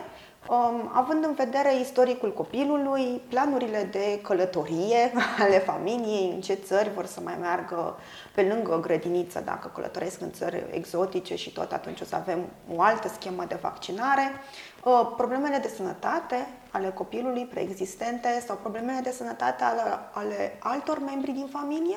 având 0.93 1.25
în 1.25 1.35
vedere 1.35 1.81
istoricul 1.81 2.33
copilului, 2.33 3.21
planurile 3.29 3.89
de 3.91 4.21
călătorie 4.23 5.13
ale 5.43 5.59
familiei, 5.59 6.31
în 6.35 6.41
ce 6.41 6.55
țări 6.55 6.93
vor 6.95 7.07
să 7.07 7.21
mai 7.21 7.37
meargă 7.41 7.99
pe 8.35 8.43
lângă 8.43 8.81
grădiniță, 8.81 9.41
dacă 9.41 9.71
călătoresc 9.75 10.21
în 10.21 10.33
țări 10.33 10.65
exotice 10.71 11.37
și 11.37 11.53
tot 11.53 11.73
atunci 11.73 12.01
o 12.01 12.05
să 12.05 12.17
avem 12.17 12.39
o 12.75 12.83
altă 12.83 13.09
schemă 13.09 13.45
de 13.49 13.59
vaccinare, 13.61 14.33
uh, 14.85 15.13
problemele 15.17 15.59
de 15.59 15.69
sănătate 15.69 16.49
ale 16.71 16.91
copilului 16.91 17.47
preexistente 17.47 18.43
sau 18.47 18.57
problemele 18.57 19.01
de 19.03 19.11
sănătate 19.11 19.65
ale, 19.65 19.83
ale 20.13 20.57
altor 20.59 20.99
membri 20.99 21.31
din 21.31 21.47
familie, 21.47 21.97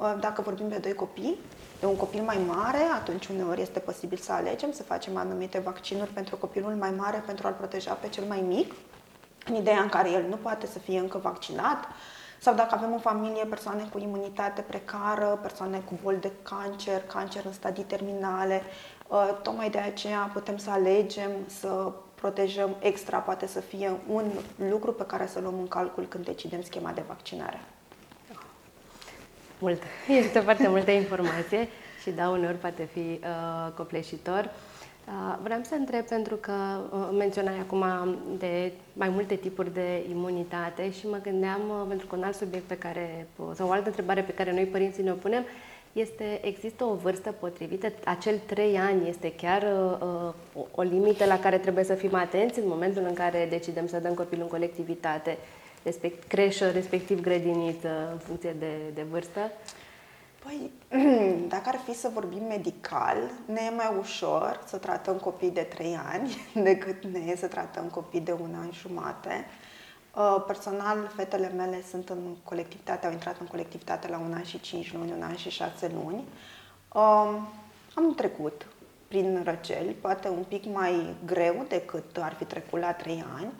uh, 0.00 0.14
dacă 0.20 0.42
vorbim 0.42 0.68
de 0.68 0.78
doi 0.78 0.94
copii, 0.94 1.38
de 1.80 1.86
un 1.86 1.96
copil 1.96 2.22
mai 2.22 2.38
mare, 2.46 2.82
atunci 2.94 3.26
uneori 3.26 3.60
este 3.60 3.78
posibil 3.78 4.18
să 4.18 4.32
alegem 4.32 4.72
să 4.72 4.82
facem 4.82 5.16
anumite 5.16 5.58
vaccinuri 5.58 6.10
pentru 6.10 6.36
copilul 6.36 6.72
mai 6.72 6.90
mare 6.90 7.22
pentru 7.26 7.46
a-l 7.46 7.52
proteja 7.52 7.92
pe 7.92 8.08
cel 8.08 8.24
mai 8.24 8.40
mic, 8.40 8.74
în 9.46 9.54
ideea 9.54 9.80
în 9.80 9.88
care 9.88 10.10
el 10.10 10.28
nu 10.28 10.36
poate 10.36 10.66
să 10.66 10.78
fie 10.78 10.98
încă 10.98 11.18
vaccinat, 11.18 11.84
sau 12.40 12.54
dacă 12.54 12.74
avem 12.74 12.92
în 12.92 12.98
familie 12.98 13.44
persoane 13.44 13.88
cu 13.92 13.98
imunitate 13.98 14.60
precară, 14.60 15.38
persoane 15.42 15.78
cu 15.78 15.98
boli 16.02 16.20
de 16.20 16.32
cancer, 16.42 17.02
cancer 17.02 17.44
în 17.44 17.52
stadii 17.52 17.84
terminale, 17.84 18.62
uh, 19.08 19.38
tocmai 19.42 19.70
de 19.70 19.78
aceea 19.78 20.30
putem 20.32 20.56
să 20.56 20.70
alegem 20.70 21.30
să 21.46 21.92
protejăm 22.14 22.76
extra 22.78 23.18
poate 23.18 23.46
să 23.46 23.60
fie 23.60 23.92
un 24.08 24.24
lucru 24.70 24.92
pe 24.92 25.06
care 25.06 25.26
să 25.26 25.40
luăm 25.40 25.58
în 25.58 25.68
calcul 25.68 26.06
când 26.08 26.24
decidem 26.24 26.62
schema 26.62 26.90
de 26.90 27.04
vaccinare. 27.06 27.60
Mult. 29.58 29.82
Este 30.24 30.38
foarte 30.38 30.68
multă 30.68 30.90
informație 30.90 31.68
și 32.02 32.10
da, 32.10 32.28
uneori 32.28 32.56
poate 32.56 32.88
fi 32.92 32.98
uh, 32.98 33.72
copleșitor. 33.76 34.50
Uh, 35.08 35.38
vreau 35.42 35.60
să 35.62 35.74
întreb 35.74 36.04
pentru 36.04 36.34
că 36.34 36.52
uh, 36.92 37.08
menționai 37.18 37.58
acum 37.58 37.84
de 38.38 38.72
mai 38.92 39.08
multe 39.08 39.34
tipuri 39.34 39.72
de 39.72 40.02
imunitate 40.10 40.90
și 40.90 41.06
mă 41.06 41.18
gândeam, 41.22 41.60
uh, 41.68 41.84
pentru 41.88 42.06
că 42.06 42.16
un 42.16 42.22
alt 42.22 42.34
subiect 42.34 42.64
pe 42.64 42.78
care, 42.78 43.26
uh, 43.36 43.46
sau 43.54 43.68
o 43.68 43.72
altă 43.72 43.86
întrebare 43.86 44.22
pe 44.22 44.32
care 44.34 44.52
noi 44.52 44.64
părinții 44.64 45.02
ne 45.02 45.10
o 45.10 45.14
punem, 45.14 45.44
este, 45.92 46.40
există 46.42 46.84
o 46.84 46.94
vârstă 46.94 47.34
potrivită? 47.40 47.92
Acel 48.04 48.38
3 48.46 48.78
ani 48.78 49.08
este 49.08 49.32
chiar 49.32 49.62
uh, 49.62 50.32
o, 50.54 50.66
o 50.74 50.82
limită 50.82 51.24
la 51.24 51.38
care 51.38 51.58
trebuie 51.58 51.84
să 51.84 51.94
fim 51.94 52.14
atenți 52.14 52.58
în 52.58 52.68
momentul 52.68 53.02
în 53.08 53.14
care 53.14 53.46
decidem 53.50 53.86
să 53.86 53.98
dăm 53.98 54.14
copilul 54.14 54.42
în 54.42 54.50
colectivitate, 54.50 55.38
respect, 55.88 56.28
creșă, 56.28 56.70
respectiv 56.70 57.20
grădiniță, 57.20 58.08
în 58.12 58.18
funcție 58.18 58.56
de, 58.58 58.72
de 58.94 59.02
vârstă? 59.02 59.50
Păi, 60.44 60.70
dacă 61.54 61.62
ar 61.64 61.80
fi 61.84 61.94
să 61.94 62.10
vorbim 62.14 62.42
medical, 62.48 63.16
ne 63.46 63.60
e 63.66 63.70
mai 63.70 63.94
ușor 63.98 64.60
să 64.66 64.76
tratăm 64.76 65.16
copii 65.16 65.50
de 65.50 65.60
3 65.60 65.98
ani 66.12 66.36
decât 66.70 67.04
ne 67.04 67.18
e 67.18 67.36
să 67.36 67.46
tratăm 67.46 67.84
copii 67.84 68.20
de 68.20 68.32
un 68.32 68.54
an 68.60 68.70
jumate. 68.72 69.46
Uh, 70.14 70.44
personal, 70.46 71.12
fetele 71.16 71.52
mele 71.56 71.82
sunt 71.90 72.08
în 72.08 72.36
colectivitate, 72.44 73.06
au 73.06 73.12
intrat 73.12 73.40
în 73.40 73.46
colectivitate 73.46 74.08
la 74.08 74.18
un 74.18 74.32
an 74.32 74.42
și 74.42 74.60
5 74.60 74.92
luni, 74.92 75.12
un 75.12 75.22
an 75.22 75.36
și 75.36 75.50
6 75.50 75.90
luni. 75.94 76.24
Um, 76.94 77.48
am 77.94 78.14
trecut 78.16 78.66
prin 79.08 79.42
răceli, 79.44 79.96
poate 80.00 80.28
un 80.28 80.44
pic 80.48 80.64
mai 80.72 81.14
greu 81.26 81.64
decât 81.68 82.16
ar 82.16 82.34
fi 82.34 82.44
trecut 82.44 82.80
la 82.80 82.92
3 82.92 83.24
ani, 83.36 83.52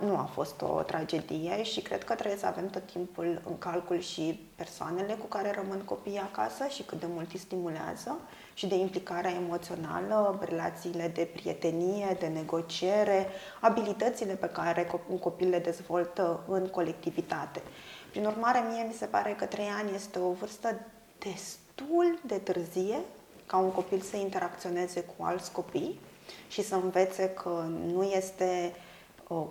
nu 0.00 0.16
a 0.16 0.28
fost 0.32 0.62
o 0.62 0.82
tragedie 0.82 1.62
și 1.62 1.80
cred 1.80 2.04
că 2.04 2.14
trebuie 2.14 2.38
să 2.38 2.46
avem 2.46 2.68
tot 2.68 2.86
timpul 2.86 3.42
în 3.44 3.58
calcul 3.58 4.00
și 4.00 4.48
persoanele 4.54 5.14
cu 5.14 5.26
care 5.26 5.50
rămân 5.50 5.80
copiii 5.84 6.18
acasă 6.18 6.66
și 6.68 6.82
cât 6.82 7.00
de 7.00 7.06
mult 7.08 7.32
îi 7.32 7.38
stimulează 7.38 8.18
și 8.54 8.66
de 8.66 8.74
implicarea 8.74 9.30
emoțională, 9.30 10.38
relațiile 10.48 11.08
de 11.14 11.28
prietenie, 11.32 12.16
de 12.18 12.26
negociere, 12.26 13.26
abilitățile 13.60 14.34
pe 14.34 14.46
care 14.46 14.90
un 15.08 15.18
copil 15.18 15.48
le 15.48 15.58
dezvoltă 15.58 16.44
în 16.48 16.66
colectivitate. 16.66 17.62
Prin 18.10 18.26
urmare, 18.26 18.64
mie 18.70 18.84
mi 18.86 18.94
se 18.98 19.06
pare 19.06 19.34
că 19.38 19.44
3 19.44 19.66
ani 19.78 19.94
este 19.94 20.18
o 20.18 20.32
vârstă 20.32 20.80
destul 21.18 22.18
de 22.26 22.38
târzie 22.38 22.98
ca 23.46 23.56
un 23.56 23.70
copil 23.70 24.00
să 24.00 24.16
interacționeze 24.16 25.00
cu 25.00 25.24
alți 25.24 25.52
copii 25.52 26.00
și 26.48 26.62
să 26.62 26.74
învețe 26.74 27.28
că 27.28 27.64
nu 27.92 28.02
este 28.02 28.74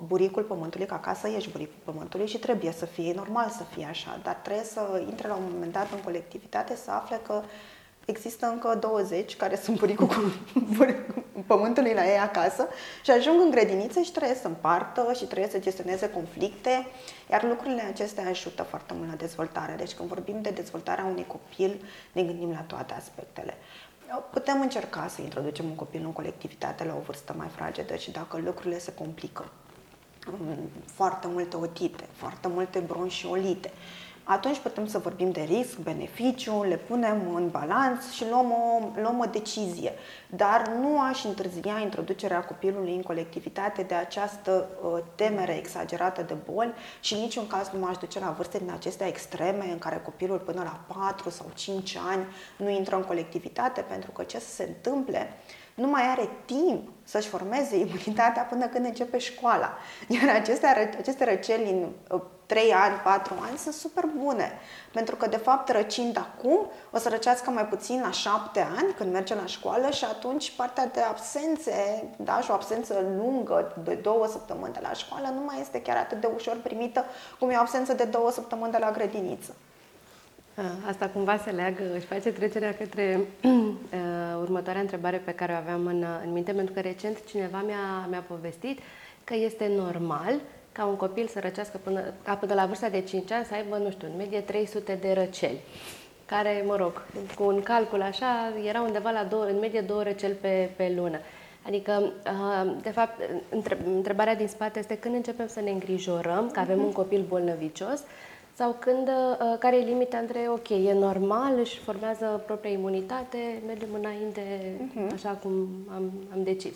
buricul 0.08 0.44
pământului, 0.44 0.86
că 0.86 0.94
acasă 0.94 1.27
ești 1.27 1.51
buricul 1.51 1.82
pământului 1.84 2.27
și 2.27 2.38
trebuie 2.38 2.72
să 2.72 2.86
fie, 2.86 3.13
normal 3.13 3.50
să 3.50 3.63
fie 3.63 3.86
așa, 3.86 4.20
dar 4.24 4.34
trebuie 4.34 4.65
să 4.65 5.03
intre 5.10 5.27
la 5.27 5.36
un 5.36 5.44
moment 5.51 5.72
dat 5.72 5.92
în 5.92 6.00
colectivitate 6.00 6.75
să 6.75 6.92
afle 6.92 7.20
că 7.25 7.42
există 8.06 8.46
încă 8.46 8.77
20 8.80 9.36
care 9.36 9.56
sunt 9.56 9.80
buricul 9.80 10.08
cu 10.08 10.34
buricul 10.77 11.24
pământului 11.48 11.94
la 11.94 12.06
ei 12.06 12.18
acasă 12.18 12.68
și 13.03 13.12
ajung 13.12 13.42
în 13.42 13.51
grădiniță 13.51 14.01
și 14.01 14.12
trebuie 14.12 14.36
să 14.36 14.48
împartă 14.48 15.13
și 15.15 15.25
trebuie 15.25 15.51
să 15.51 15.60
gestioneze 15.60 16.10
conflicte, 16.10 16.88
iar 17.32 17.44
lucrurile 17.44 17.82
acestea 17.82 18.30
ajută 18.30 18.63
foarte 18.63 18.94
mult 18.94 19.10
la 19.10 19.15
dezvoltare. 19.15 19.74
Deci 19.77 19.94
când 19.94 20.10
vorbim 20.10 20.42
de 20.42 20.50
dezvoltarea 20.50 21.06
unui 21.06 21.25
copil, 21.27 21.82
ne 22.12 22.24
gândim 22.24 22.51
la 22.51 22.62
toate 22.68 22.94
aspectele. 22.94 23.58
Putem 24.32 24.62
încerca 24.62 25.08
să 25.08 25.22
introducem 25.22 25.65
un 25.65 25.75
copil 25.75 26.01
în 26.03 26.13
colectivitate 26.13 26.84
la 26.84 26.96
o 26.96 27.00
vârstă 27.06 27.34
mai 27.38 27.48
fragedă 27.48 27.96
și 27.96 28.12
dacă 28.12 28.38
lucrurile 28.38 28.80
se 28.80 28.94
complică 28.94 29.51
foarte 30.86 31.27
multe 31.27 31.56
otite, 31.56 32.08
foarte 32.12 32.48
multe 32.48 32.80
bronșiolite. 32.80 33.72
Atunci 34.25 34.58
putem 34.58 34.88
să 34.88 34.98
vorbim 34.98 35.32
de 35.32 35.42
risc, 35.42 35.77
beneficiu, 35.77 36.63
le 36.63 36.77
punem 36.77 37.36
în 37.36 37.50
balanț 37.50 38.10
și 38.10 38.25
luăm 38.30 38.51
o, 38.51 39.00
luăm 39.01 39.20
o 39.20 39.25
decizie. 39.25 39.94
Dar 40.30 40.68
nu 40.68 41.00
aș 41.00 41.24
întârzia 41.24 41.80
introducerea 41.80 42.44
copilului 42.44 42.96
în 42.96 43.01
colectivitate 43.01 43.82
de 43.82 43.94
această 43.94 44.70
uh, 44.84 45.03
temere 45.15 45.58
exagerată 45.58 46.22
de 46.22 46.36
boli 46.51 46.74
și 47.00 47.13
în 47.13 47.20
niciun 47.20 47.48
caz 47.48 47.70
nu 47.70 47.80
m-aș 47.80 47.98
duce 47.98 48.20
la 48.20 48.34
vârste 48.38 48.58
din 48.58 48.72
acestea 48.72 49.08
extreme 49.08 49.70
în 49.72 49.77
care 49.77 50.01
copilul 50.06 50.39
până 50.39 50.62
la 50.63 50.96
4 51.00 51.30
sau 51.30 51.46
5 51.53 51.96
ani 51.96 52.25
nu 52.58 52.70
intră 52.70 52.96
în 52.96 53.03
colectivitate 53.03 53.82
pentru 53.82 54.12
că 54.12 54.24
ce 54.24 54.39
să 54.39 54.53
se 54.53 54.63
întâmple 54.63 55.34
nu 55.74 55.88
mai 55.88 56.01
are 56.10 56.30
timp 56.46 56.89
să-și 57.03 57.27
formeze 57.27 57.75
imunitatea 57.75 58.44
până 58.44 58.68
când 58.68 58.86
începe 58.86 59.18
școala. 59.18 59.77
Iar 60.08 60.36
aceste, 60.36 60.65
aceste 60.98 61.24
răceli 61.24 61.70
în 61.70 61.89
3 62.46 62.65
uh, 62.68 62.74
ani, 62.84 62.96
4 63.03 63.34
ani 63.48 63.58
sunt 63.58 63.74
super 63.74 64.06
bune. 64.18 64.51
Pentru 64.92 65.15
că, 65.15 65.27
de 65.27 65.38
fapt, 65.38 65.70
răcind 65.70 66.18
acum, 66.18 66.60
o 66.92 66.98
să 66.98 67.10
răcească 67.10 67.50
mai 67.50 67.65
puțin 67.65 68.01
la 68.01 68.12
7 68.12 68.68
ani, 68.77 68.94
când 68.98 69.12
merge 69.12 69.36
la 69.36 69.46
școală 69.46 69.89
și 69.89 70.03
atunci 70.03 70.51
partea 70.51 70.86
de 70.86 71.01
absențe, 71.01 72.03
da, 72.18 72.39
și 72.42 72.51
o 72.51 72.53
absență 72.53 73.06
lungă 73.18 73.82
de 73.84 73.94
două 73.94 74.27
săptămâni 74.27 74.74
de 74.74 74.80
la 74.82 74.94
școală 74.94 75.27
nu 75.34 75.44
mai 75.46 75.60
este 75.60 75.82
chiar 75.82 75.98
atât 75.98 76.22
de 76.22 76.30
ușor 76.36 76.58
primită 76.63 77.06
cum 77.39 77.50
e 77.50 77.56
o 77.56 77.60
absență 77.60 77.94
de 77.94 78.03
două 78.03 78.32
săptămâni 78.32 78.72
de 78.72 78.77
la 78.77 78.92
grădiniță. 78.92 79.56
Asta 80.88 81.07
cumva 81.07 81.38
se 81.38 81.50
leagă, 81.51 81.83
își 81.95 82.05
face 82.05 82.31
trecerea 82.31 82.74
către 82.74 83.19
uh, 83.43 83.51
următoarea 84.41 84.81
întrebare 84.81 85.17
pe 85.17 85.31
care 85.31 85.51
o 85.51 85.55
aveam 85.55 85.86
în, 85.86 86.05
în 86.25 86.31
minte, 86.31 86.51
pentru 86.51 86.74
că 86.74 86.79
recent 86.79 87.25
cineva 87.25 87.62
mi-a, 87.65 88.07
mi-a 88.10 88.24
povestit 88.27 88.79
că 89.24 89.36
este 89.36 89.72
normal 89.77 90.39
ca 90.72 90.86
un 90.86 90.95
copil 90.95 91.27
să 91.27 91.39
răcească 91.39 91.79
până, 91.83 92.01
ca 92.24 92.36
până 92.36 92.53
la 92.53 92.65
vârsta 92.65 92.89
de 92.89 93.01
5 93.01 93.31
ani 93.31 93.45
să 93.45 93.53
aibă, 93.53 93.77
nu 93.77 93.91
știu, 93.91 94.07
în 94.12 94.17
medie 94.17 94.39
300 94.39 94.98
de 95.01 95.13
răceli, 95.13 95.60
care, 96.25 96.63
mă 96.65 96.75
rog, 96.75 97.01
cu 97.36 97.43
un 97.43 97.62
calcul 97.62 98.01
așa, 98.01 98.53
era 98.67 98.81
undeva 98.81 99.10
la 99.10 99.24
două, 99.24 99.43
în 99.43 99.60
medie 99.60 99.81
două 99.81 100.03
răceli 100.03 100.33
pe, 100.33 100.69
pe 100.75 100.93
lună. 100.95 101.19
Adică, 101.65 102.12
de 102.81 102.89
fapt, 102.89 103.19
întrebarea 103.86 104.36
din 104.36 104.48
spate 104.48 104.79
este 104.79 104.98
când 104.98 105.15
începem 105.15 105.48
să 105.48 105.62
ne 105.62 105.72
îngrijorăm 105.72 106.50
că 106.51 106.60
avem 106.60 106.79
un 106.83 106.91
copil 106.91 107.25
bolnăvicios 107.27 108.03
sau 108.55 108.75
când, 108.79 109.07
uh, 109.07 109.57
care 109.60 109.75
e 109.75 109.86
limita 109.86 110.17
între, 110.17 110.48
ok, 110.50 110.69
e 110.69 110.93
normal, 110.93 111.60
își 111.60 111.79
formează 111.79 112.43
propria 112.45 112.72
imunitate, 112.72 113.62
mergem 113.65 113.89
înainte 113.93 114.41
uh-huh. 114.41 115.13
așa 115.13 115.29
cum 115.29 115.67
am, 115.93 116.12
am 116.33 116.43
decis. 116.43 116.74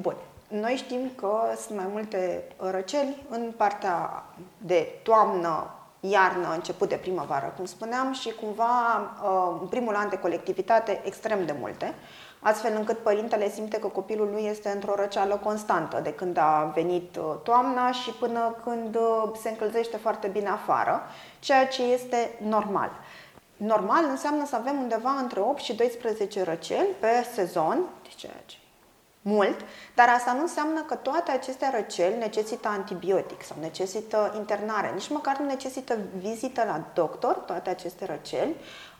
Bun. 0.00 0.14
Noi 0.48 0.74
știm 0.74 1.10
că 1.14 1.40
sunt 1.66 1.78
mai 1.78 1.86
multe 1.92 2.42
răceli 2.56 3.16
în 3.28 3.52
partea 3.56 4.24
de 4.58 4.88
toamnă, 5.02 5.70
iarnă, 6.00 6.52
început 6.54 6.88
de 6.88 6.94
primăvară, 6.94 7.52
cum 7.56 7.64
spuneam, 7.64 8.12
și 8.12 8.32
cumva 8.40 9.00
uh, 9.22 9.58
în 9.60 9.66
primul 9.66 9.94
an 9.94 10.08
de 10.08 10.18
colectivitate 10.18 11.00
extrem 11.04 11.46
de 11.46 11.54
multe 11.60 11.94
astfel 12.42 12.72
încât 12.76 12.98
părintele 12.98 13.50
simte 13.50 13.78
că 13.78 13.86
copilul 13.86 14.30
lui 14.32 14.44
este 14.44 14.68
într-o 14.68 14.94
răceală 14.94 15.36
constantă 15.36 16.00
de 16.02 16.14
când 16.14 16.36
a 16.36 16.72
venit 16.74 17.16
uh, 17.16 17.24
toamna 17.42 17.90
și 17.90 18.10
până 18.10 18.56
când 18.64 18.94
uh, 18.94 19.30
se 19.40 19.48
încălzește 19.48 19.96
foarte 19.96 20.28
bine 20.28 20.48
afară, 20.48 21.02
ceea 21.38 21.66
ce 21.66 21.82
este 21.82 22.38
normal. 22.48 22.90
Normal 23.56 24.04
înseamnă 24.10 24.46
să 24.46 24.56
avem 24.56 24.76
undeva 24.80 25.10
între 25.10 25.40
8 25.40 25.60
și 25.60 25.74
12 25.74 26.42
răceli 26.42 26.88
pe 27.00 27.26
sezon, 27.34 27.78
deci 28.02 28.14
ceea 28.14 28.42
ce 28.46 28.56
mult, 29.22 29.60
dar 29.94 30.08
asta 30.08 30.32
nu 30.32 30.40
înseamnă 30.40 30.80
că 30.80 30.94
toate 30.94 31.30
aceste 31.30 31.70
răceli 31.74 32.18
necesită 32.18 32.68
antibiotic 32.68 33.42
sau 33.42 33.56
necesită 33.60 34.32
internare, 34.36 34.90
nici 34.94 35.08
măcar 35.08 35.38
nu 35.38 35.46
necesită 35.46 35.98
vizită 36.16 36.64
la 36.64 36.84
doctor, 36.94 37.34
toate 37.34 37.70
aceste 37.70 38.06
răceli. 38.06 38.56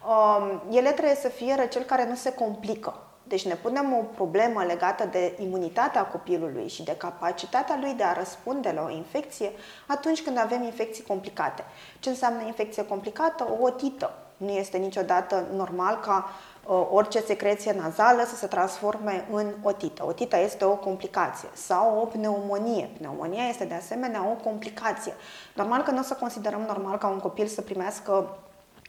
Um, 0.09 0.63
ele 0.71 0.91
trebuie 0.91 1.15
să 1.15 1.29
fie 1.29 1.55
răceli 1.55 1.85
care 1.85 2.07
nu 2.09 2.15
se 2.15 2.33
complică. 2.33 3.01
Deci 3.33 3.47
ne 3.47 3.55
punem 3.55 3.93
o 3.93 4.03
problemă 4.15 4.65
legată 4.65 5.05
de 5.05 5.37
imunitatea 5.39 6.05
copilului 6.05 6.69
și 6.69 6.83
de 6.83 6.97
capacitatea 6.97 7.79
lui 7.81 7.93
de 7.93 8.03
a 8.03 8.13
răspunde 8.13 8.73
la 8.75 8.83
o 8.83 8.91
infecție 8.91 9.53
atunci 9.87 10.23
când 10.23 10.39
avem 10.39 10.63
infecții 10.63 11.05
complicate. 11.05 11.65
Ce 12.01 12.09
înseamnă 12.09 12.43
infecție 12.47 12.85
complicată? 12.85 13.47
O 13.61 13.65
otită. 13.65 14.13
Nu 14.37 14.51
este 14.51 14.77
niciodată 14.77 15.45
normal 15.57 16.01
ca 16.01 16.31
uh, 16.67 16.87
orice 16.91 17.21
secreție 17.21 17.73
nazală 17.73 18.25
să 18.27 18.35
se 18.35 18.47
transforme 18.47 19.27
în 19.31 19.53
otită. 19.63 20.07
Otita 20.07 20.37
este 20.37 20.65
o 20.65 20.77
complicație 20.77 21.49
sau 21.53 21.99
o 22.01 22.05
pneumonie. 22.05 22.91
Pneumonia 22.99 23.45
este 23.49 23.65
de 23.65 23.75
asemenea 23.75 24.27
o 24.27 24.43
complicație. 24.43 25.13
Normal 25.55 25.83
că 25.83 25.91
nu 25.91 25.99
o 25.99 26.03
să 26.03 26.15
considerăm 26.15 26.61
normal 26.61 26.99
ca 26.99 27.09
un 27.09 27.19
copil 27.19 27.47
să 27.47 27.61
primească 27.61 28.37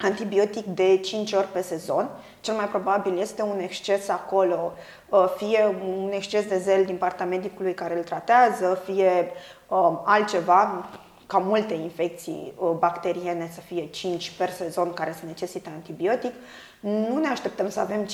antibiotic 0.04 0.66
de 0.66 0.98
5 0.98 1.32
ori 1.34 1.48
pe 1.48 1.62
sezon. 1.62 2.10
Cel 2.42 2.56
mai 2.56 2.66
probabil 2.66 3.20
este 3.20 3.42
un 3.42 3.60
exces 3.60 4.10
acolo, 4.10 4.74
uh, 5.10 5.26
fie 5.38 5.76
un 5.86 6.12
exces 6.14 6.46
de 6.46 6.58
zel 6.58 6.86
din 6.86 6.98
partea 6.98 7.26
medicului 7.26 7.74
care 7.74 7.98
îl 7.98 8.04
tratează, 8.04 8.82
fie 8.86 9.32
um, 9.68 10.02
altceva, 10.06 10.90
ca 11.28 11.38
multe 11.38 11.74
infecții 11.74 12.54
uh, 12.58 12.70
bacteriene 12.70 13.50
să 13.54 13.60
fie 13.60 13.88
5 13.88 14.32
per 14.38 14.50
sezon 14.50 14.94
care 14.94 15.16
să 15.20 15.26
necesită 15.26 15.70
antibiotic. 15.74 16.34
Nu 16.80 17.18
ne 17.18 17.28
așteptăm 17.28 17.70
să 17.70 17.80
avem 17.80 18.06
5-6 18.06 18.10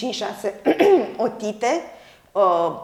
otite, 1.18 1.68
Uh, 1.68 1.99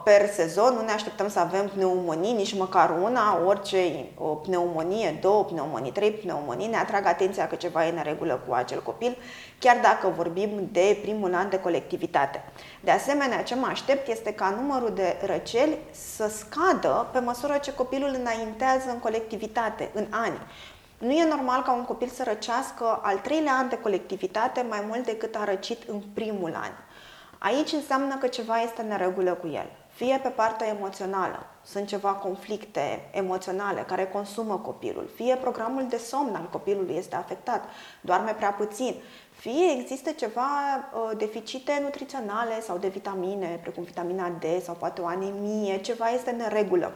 per 0.04 0.30
sezon, 0.34 0.74
nu 0.74 0.82
ne 0.82 0.92
așteptăm 0.92 1.30
să 1.30 1.40
avem 1.40 1.68
pneumonii, 1.68 2.34
nici 2.34 2.58
măcar 2.58 2.96
una, 3.02 3.40
orice 3.46 4.06
o 4.18 4.26
pneumonie, 4.26 5.18
două 5.22 5.44
pneumonii, 5.44 5.92
trei 5.92 6.12
pneumonii, 6.12 6.68
ne 6.68 6.78
atrag 6.78 7.06
atenția 7.06 7.48
că 7.48 7.56
ceva 7.56 7.86
e 7.86 7.90
în 7.90 8.04
regulă 8.04 8.42
cu 8.48 8.54
acel 8.54 8.82
copil, 8.82 9.18
chiar 9.60 9.78
dacă 9.82 10.14
vorbim 10.16 10.70
de 10.72 10.98
primul 11.02 11.34
an 11.34 11.50
de 11.50 11.60
colectivitate. 11.60 12.44
De 12.80 12.92
asemenea, 12.92 13.44
ce 13.44 13.56
mă 13.56 13.68
aștept 13.70 14.08
este 14.08 14.34
ca 14.34 14.50
numărul 14.50 14.92
de 14.94 15.16
răceli 15.26 15.78
să 15.92 16.32
scadă 16.38 17.08
pe 17.12 17.20
măsură 17.20 17.58
ce 17.58 17.74
copilul 17.74 18.16
înaintează 18.20 18.90
în 18.90 19.00
colectivitate, 19.00 19.90
în 19.94 20.06
ani. 20.10 20.38
Nu 20.98 21.12
e 21.12 21.28
normal 21.28 21.62
ca 21.62 21.74
un 21.74 21.86
copil 21.86 22.08
să 22.08 22.24
răcească 22.28 23.00
al 23.04 23.18
treilea 23.18 23.54
an 23.54 23.70
de 23.70 23.78
colectivitate 23.78 24.66
mai 24.70 24.84
mult 24.88 25.06
decât 25.06 25.36
a 25.36 25.44
răcit 25.44 25.90
în 25.90 26.02
primul 26.14 26.54
an. 26.54 26.72
Aici 27.38 27.72
înseamnă 27.72 28.18
că 28.18 28.28
ceva 28.28 28.62
este 28.62 28.82
în 28.82 28.98
regulă 28.98 29.34
cu 29.34 29.48
el. 29.48 29.72
Fie 29.96 30.20
pe 30.24 30.30
partea 30.30 30.68
emoțională, 30.68 31.46
sunt 31.64 31.88
ceva 31.88 32.10
conflicte 32.12 33.10
emoționale 33.12 33.82
care 33.82 34.06
consumă 34.06 34.58
copilul, 34.58 35.10
fie 35.16 35.36
programul 35.36 35.86
de 35.90 35.98
somn 35.98 36.36
al 36.36 36.50
copilului 36.52 36.96
este 36.96 37.16
afectat, 37.16 37.64
doarme 38.02 38.32
prea 38.32 38.52
puțin, 38.52 38.96
fie 39.32 39.80
există 39.80 40.12
ceva 40.12 40.50
uh, 40.94 41.18
deficite 41.18 41.80
nutriționale 41.82 42.62
sau 42.62 42.78
de 42.78 42.88
vitamine, 42.88 43.60
precum 43.62 43.84
vitamina 43.84 44.30
D 44.30 44.62
sau 44.64 44.76
poate 44.76 45.02
o 45.02 45.06
anemie, 45.06 45.82
ceva 45.82 46.10
este 46.10 46.30
în 46.30 46.50
regulă. 46.50 46.92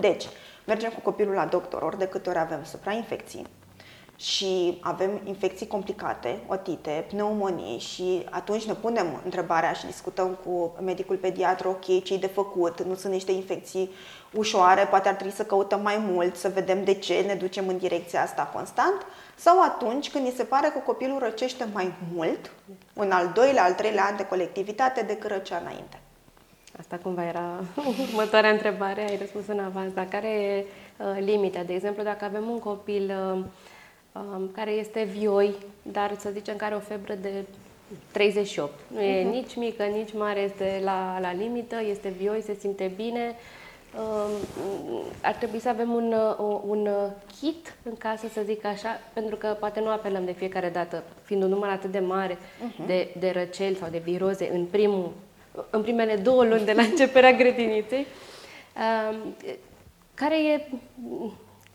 Deci, 0.00 0.24
mergem 0.66 0.90
cu 0.90 1.00
copilul 1.00 1.34
la 1.34 1.46
doctor 1.46 1.82
ori 1.82 1.98
de 1.98 2.08
câte 2.08 2.28
ori 2.28 2.38
avem 2.38 2.64
suprainfecții, 2.64 3.46
și 4.16 4.78
avem 4.80 5.20
infecții 5.24 5.66
complicate, 5.66 6.38
otite, 6.46 7.04
pneumonii 7.08 7.78
și 7.78 8.26
atunci 8.30 8.64
ne 8.64 8.74
punem 8.74 9.20
întrebarea 9.24 9.72
și 9.72 9.86
discutăm 9.86 10.38
cu 10.44 10.72
medicul 10.80 11.16
pediatru, 11.16 11.68
ok, 11.68 12.02
ce 12.04 12.16
de 12.16 12.26
făcut, 12.26 12.82
nu 12.82 12.94
sunt 12.94 13.12
niște 13.12 13.32
infecții 13.32 13.90
ușoare, 14.32 14.84
poate 14.84 15.08
ar 15.08 15.14
trebui 15.14 15.34
să 15.34 15.44
căutăm 15.44 15.82
mai 15.82 15.96
mult, 15.98 16.36
să 16.36 16.48
vedem 16.48 16.84
de 16.84 16.94
ce 16.94 17.24
ne 17.26 17.34
ducem 17.34 17.68
în 17.68 17.78
direcția 17.78 18.22
asta 18.22 18.50
constant, 18.52 19.06
sau 19.36 19.62
atunci 19.62 20.10
când 20.10 20.24
ni 20.24 20.32
se 20.36 20.44
pare 20.44 20.68
că 20.68 20.78
copilul 20.78 21.18
răcește 21.18 21.68
mai 21.72 21.92
mult, 22.14 22.50
în 22.92 23.10
al 23.10 23.30
doilea, 23.34 23.64
al 23.64 23.72
treilea 23.72 24.04
an 24.04 24.16
de 24.16 24.26
colectivitate 24.26 25.02
decât 25.02 25.30
răcea 25.30 25.56
înainte. 25.56 25.98
Asta 26.78 26.98
cumva 27.02 27.24
era 27.24 27.64
următoarea 28.08 28.50
întrebare, 28.50 29.08
ai 29.08 29.16
răspuns 29.16 29.46
în 29.46 29.58
avans, 29.58 29.92
dar 29.92 30.04
care 30.04 30.28
e 30.28 30.64
uh, 30.96 31.16
limita? 31.18 31.62
De 31.62 31.74
exemplu, 31.74 32.02
dacă 32.02 32.24
avem 32.24 32.48
un 32.48 32.58
copil 32.58 33.02
uh, 33.10 33.34
Um, 33.34 33.50
care 34.52 34.70
este 34.70 35.02
vioi, 35.02 35.54
dar 35.82 36.16
să 36.18 36.30
zicem 36.32 36.56
că 36.56 36.64
are 36.64 36.74
o 36.74 36.78
febră 36.78 37.14
de 37.14 37.44
38. 38.12 38.72
Nu 38.86 39.00
e 39.00 39.22
uh-huh. 39.22 39.30
nici 39.30 39.56
mică, 39.56 39.82
nici 39.82 40.12
mare, 40.12 40.40
este 40.40 40.80
la, 40.84 41.18
la 41.20 41.32
limită, 41.32 41.76
este 41.88 42.08
vioi, 42.08 42.42
se 42.42 42.56
simte 42.58 42.92
bine. 42.96 43.34
Um, 43.98 45.02
ar 45.22 45.34
trebui 45.34 45.58
să 45.58 45.68
avem 45.68 45.92
un, 45.92 46.14
un 46.66 46.88
kit 47.40 47.76
în 47.82 47.96
casă, 47.96 48.26
să 48.32 48.40
zic 48.44 48.64
așa, 48.64 49.00
pentru 49.12 49.36
că 49.36 49.56
poate 49.60 49.80
nu 49.80 49.88
apelăm 49.88 50.24
de 50.24 50.32
fiecare 50.32 50.68
dată, 50.68 51.02
fiind 51.22 51.42
un 51.42 51.48
număr 51.48 51.68
atât 51.68 51.90
de 51.90 51.98
mare 51.98 52.34
uh-huh. 52.34 52.86
de, 52.86 53.14
de 53.18 53.30
răceli 53.30 53.76
sau 53.76 53.88
de 53.90 53.98
viroze 53.98 54.50
în, 54.52 54.64
primul, 54.64 55.12
în 55.70 55.82
primele 55.82 56.16
două 56.16 56.44
luni 56.44 56.64
de 56.64 56.72
la 56.72 56.82
începerea 56.90 57.32
grădiniței. 57.32 58.06
Um, 59.10 59.34
care 60.14 60.44
e, 60.44 60.68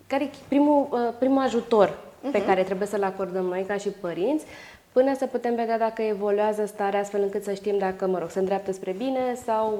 care 0.07 0.23
e 0.23 0.29
primul, 0.47 0.87
uh, 0.91 1.13
primul 1.19 1.43
ajutor 1.43 2.07
uh-huh. 2.19 2.31
pe 2.31 2.37
mhm. 2.37 2.47
care 2.47 2.63
trebuie 2.63 2.87
să-l 2.87 3.03
acordăm 3.03 3.45
noi 3.45 3.63
ca 3.67 3.77
și 3.77 3.89
părinți, 3.89 4.45
până 4.91 5.15
să 5.17 5.25
putem 5.25 5.55
vedea 5.55 5.77
dacă 5.77 6.01
evoluează 6.01 6.65
starea 6.65 6.99
astfel 6.99 7.21
încât 7.21 7.43
să 7.43 7.53
știm 7.53 7.77
dacă, 7.77 8.07
mă 8.07 8.19
rog, 8.19 8.29
se 8.29 8.39
îndreaptă 8.39 8.71
spre 8.71 8.91
bine 8.91 9.37
sau 9.45 9.77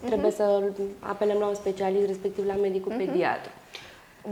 uh, 0.00 0.08
trebuie 0.08 0.32
uh-huh. 0.32 0.36
să 0.36 0.62
apelăm 0.98 1.38
la 1.38 1.46
un 1.46 1.54
specialist, 1.54 2.06
respectiv 2.06 2.46
la 2.46 2.54
medicul 2.54 2.92
uh-huh. 2.92 3.06
pediatru. 3.06 3.50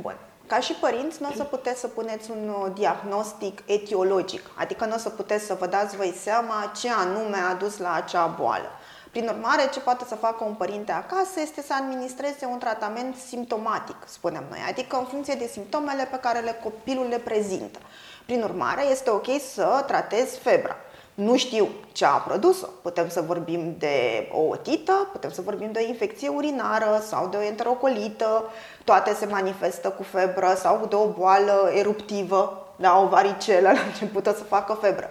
Bun. 0.01 0.17
Ca 0.47 0.61
și 0.61 0.73
părinți, 0.73 1.23
nu 1.23 1.29
o 1.29 1.35
să 1.35 1.45
puteți 1.45 1.81
să 1.81 1.87
puneți 1.89 2.31
un 2.31 2.49
uh, 2.49 2.71
diagnostic 2.75 3.63
etiologic, 3.67 4.51
adică 4.55 4.85
nu 4.85 4.95
o 4.95 4.99
să 4.99 5.09
puteți 5.09 5.45
să 5.45 5.57
vă 5.61 5.67
dați 5.67 5.97
voi 5.97 6.15
seama 6.23 6.73
ce 6.81 6.89
anume 6.91 7.37
a 7.51 7.55
dus 7.55 7.79
la 7.79 7.93
acea 7.93 8.27
boală. 8.27 8.69
Prin 9.17 9.29
urmare, 9.29 9.69
ce 9.73 9.81
poate 9.81 10.05
să 10.09 10.15
facă 10.15 10.45
un 10.45 10.55
părinte 10.55 10.93
acasă 10.93 11.41
este 11.41 11.63
să 11.63 11.75
administreze 11.81 12.47
un 12.51 12.59
tratament 12.59 13.17
simptomatic, 13.17 13.97
spunem 14.05 14.45
noi, 14.49 14.59
adică 14.69 14.97
în 14.97 15.05
funcție 15.05 15.35
de 15.35 15.47
simptomele 15.47 16.09
pe 16.11 16.17
care 16.17 16.39
le 16.39 16.61
copilul 16.63 17.07
le 17.09 17.19
prezintă. 17.19 17.79
Prin 18.27 18.43
urmare, 18.43 18.83
este 18.91 19.11
ok 19.11 19.27
să 19.53 19.85
tratezi 19.87 20.39
febra. 20.39 20.77
Nu 21.15 21.37
știu 21.37 21.69
ce 21.93 22.05
a 22.05 22.09
produs-o. 22.09 22.67
Putem 22.83 23.09
să 23.09 23.21
vorbim 23.21 23.75
de 23.79 24.29
o 24.33 24.41
otită, 24.41 25.09
putem 25.13 25.31
să 25.31 25.41
vorbim 25.41 25.73
de 25.73 25.81
o 25.85 25.89
infecție 25.89 26.29
urinară 26.29 27.03
sau 27.07 27.27
de 27.27 27.37
o 27.37 27.43
enterocolită. 27.43 28.45
Toate 28.85 29.15
se 29.15 29.27
manifestă 29.27 29.91
cu 29.91 30.03
febră 30.03 30.55
sau 30.57 30.87
de 30.89 30.95
o 30.95 31.07
boală 31.07 31.71
eruptivă, 31.75 32.67
da, 32.77 32.99
o 32.99 33.07
varicelă 33.07 33.71
la 33.73 33.81
început 33.81 34.25
să 34.25 34.45
facă 34.45 34.79
febră. 34.81 35.09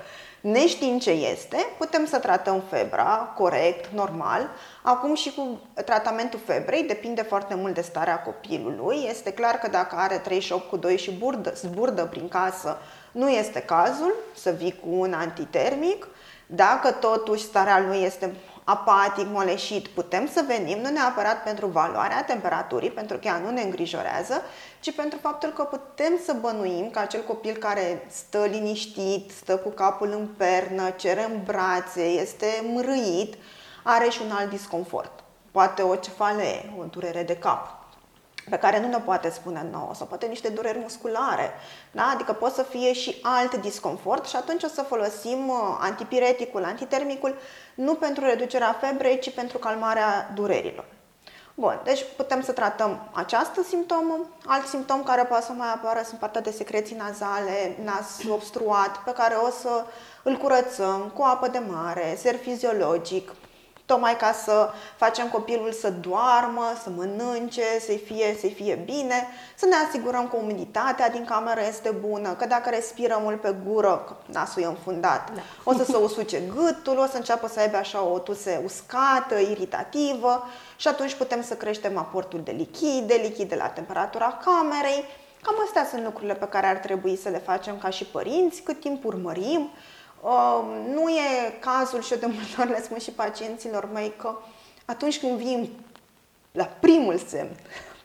Neștiind 0.48 1.02
ce 1.02 1.12
este, 1.12 1.58
putem 1.78 2.06
să 2.06 2.20
tratăm 2.20 2.64
febra 2.70 3.34
corect, 3.38 3.94
normal. 3.94 4.50
Acum 4.82 5.16
și 5.16 5.34
cu 5.34 5.60
tratamentul 5.86 6.40
febrei, 6.46 6.84
depinde 6.84 7.22
foarte 7.22 7.56
mult 7.56 7.74
de 7.74 7.82
starea 7.82 8.22
copilului. 8.22 9.06
Este 9.10 9.32
clar 9.34 9.56
că 9.56 9.68
dacă 9.68 9.96
are 9.96 10.18
38 10.18 10.70
cu 10.70 10.78
2 10.78 10.98
și 10.98 11.12
burdă, 11.12 11.54
zburdă 11.56 12.06
prin 12.06 12.28
casă, 12.28 12.78
nu 13.12 13.30
este 13.30 13.60
cazul 13.60 14.14
să 14.36 14.50
vii 14.50 14.80
cu 14.84 14.90
un 14.90 15.14
antitermic. 15.14 16.08
Dacă 16.46 16.92
totuși 16.92 17.44
starea 17.44 17.80
lui 17.88 18.02
este 18.02 18.36
apatic, 18.66 19.28
moleșit, 19.32 19.88
putem 19.88 20.28
să 20.28 20.44
venim 20.48 20.80
nu 20.80 20.90
neapărat 20.90 21.44
pentru 21.44 21.68
valoarea 21.68 22.24
temperaturii, 22.24 22.92
pentru 22.92 23.18
că 23.18 23.28
ea 23.28 23.38
nu 23.38 23.50
ne 23.50 23.62
îngrijorează, 23.62 24.42
ci 24.80 24.96
pentru 24.96 25.20
faptul 25.22 25.50
că 25.50 25.64
putem 25.64 26.20
să 26.26 26.36
bănuim 26.42 26.90
că 26.90 27.00
acel 27.00 27.24
copil 27.24 27.56
care 27.56 28.06
stă 28.10 28.46
liniștit, 28.46 29.32
stă 29.32 29.58
cu 29.58 29.70
capul 29.70 30.12
în 30.12 30.28
pernă, 30.38 30.90
cere 30.90 31.24
în 31.24 31.44
brațe, 31.44 32.04
este 32.04 32.48
mrâit, 32.74 33.36
are 33.84 34.10
și 34.10 34.22
un 34.26 34.32
alt 34.32 34.50
disconfort. 34.50 35.24
Poate 35.52 35.82
o 35.82 35.96
cefalee, 35.96 36.74
o 36.80 36.84
durere 36.84 37.24
de 37.24 37.38
cap, 37.38 37.85
pe 38.50 38.58
care 38.58 38.80
nu 38.80 38.88
ne 38.88 39.00
poate 39.00 39.30
spune 39.30 39.68
nouă, 39.72 39.92
sau 39.94 40.08
poate 40.08 40.26
niște 40.26 40.50
dureri 40.50 40.78
musculare, 40.78 41.52
da? 41.92 42.12
adică 42.14 42.34
pot 42.34 42.54
să 42.54 42.64
fie 42.64 42.94
și 42.94 43.20
alt 43.22 43.56
disconfort 43.56 44.26
și 44.26 44.36
atunci 44.36 44.64
o 44.64 44.68
să 44.68 44.82
folosim 44.82 45.50
uh, 45.50 45.78
antipireticul, 45.80 46.64
antitermicul, 46.64 47.36
nu 47.76 47.94
pentru 47.94 48.26
reducerea 48.26 48.78
febrei, 48.82 49.20
ci 49.20 49.34
pentru 49.34 49.58
calmarea 49.58 50.32
durerilor. 50.34 50.86
Bun, 51.58 51.82
deci 51.84 52.06
putem 52.16 52.42
să 52.42 52.52
tratăm 52.52 53.10
această 53.12 53.64
simptomă. 53.64 54.20
Alt 54.46 54.66
simptom 54.66 55.04
care 55.04 55.24
poate 55.24 55.46
să 55.46 55.52
mai 55.52 55.72
apară 55.74 56.02
sunt 56.06 56.20
partea 56.20 56.42
de 56.42 56.52
secreții 56.52 56.96
nazale, 56.96 57.78
nas 57.84 58.20
obstruat, 58.30 58.98
pe 58.98 59.12
care 59.12 59.36
o 59.36 59.50
să 59.50 59.86
îl 60.24 60.38
curățăm 60.38 61.12
cu 61.14 61.22
apă 61.22 61.48
de 61.48 61.62
mare, 61.70 62.18
ser 62.22 62.36
fiziologic, 62.36 63.32
tocmai 63.86 64.18
ca 64.18 64.32
să 64.32 64.70
facem 64.96 65.28
copilul 65.28 65.72
să 65.72 65.90
doarmă, 65.90 66.64
să 66.84 66.90
mănânce, 66.90 67.80
să-i 67.80 68.02
fie, 68.06 68.38
să 68.40 68.48
fie 68.48 68.76
bine, 68.86 69.28
să 69.56 69.66
ne 69.66 69.76
asigurăm 69.88 70.28
că 70.28 70.36
umiditatea 70.36 71.10
din 71.10 71.26
cameră 71.26 71.62
este 71.68 71.90
bună, 71.90 72.34
că 72.34 72.46
dacă 72.46 72.70
respiră 72.70 73.20
mult 73.22 73.42
pe 73.42 73.56
gură, 73.68 74.04
că 74.08 74.16
nasul 74.26 74.62
e 74.62 74.66
înfundat, 74.66 75.34
da. 75.34 75.42
o 75.64 75.74
să 75.74 75.84
se 75.84 75.96
usuce 75.96 76.42
gâtul, 76.56 76.98
o 76.98 77.06
să 77.06 77.18
înceapă 77.18 77.48
să 77.48 77.60
aibă 77.60 77.78
așa 77.78 78.04
o 78.04 78.20
tuse 78.20 78.62
uscată, 78.64 79.36
iritativă 79.40 80.44
și 80.76 80.88
atunci 80.88 81.14
putem 81.14 81.44
să 81.44 81.54
creștem 81.54 81.98
aportul 81.98 82.42
de 82.44 82.52
lichide, 82.52 83.14
lichide 83.14 83.56
la 83.56 83.68
temperatura 83.68 84.40
camerei. 84.46 85.06
Cam 85.42 85.56
astea 85.66 85.86
sunt 85.90 86.04
lucrurile 86.04 86.34
pe 86.34 86.48
care 86.48 86.68
ar 86.68 86.78
trebui 86.78 87.18
să 87.18 87.30
le 87.30 87.38
facem 87.38 87.78
ca 87.78 87.90
și 87.90 88.06
părinți, 88.06 88.62
cât 88.62 88.80
timp 88.80 89.06
urmărim, 89.06 89.60
Um, 89.60 89.72
nu 90.94 91.10
e 91.10 91.58
cazul 91.60 92.02
și 92.02 92.14
eu 92.14 92.20
de 92.20 92.26
multe 92.26 92.62
ori 92.62 92.70
le 92.70 92.84
spun 92.84 92.98
și 92.98 93.12
pacienților 93.12 93.90
mei 93.94 94.14
că 94.18 94.38
atunci 94.86 95.20
când 95.20 95.38
vin 95.38 95.70
la 96.52 96.66
primul 96.66 97.18
semn, 97.18 97.56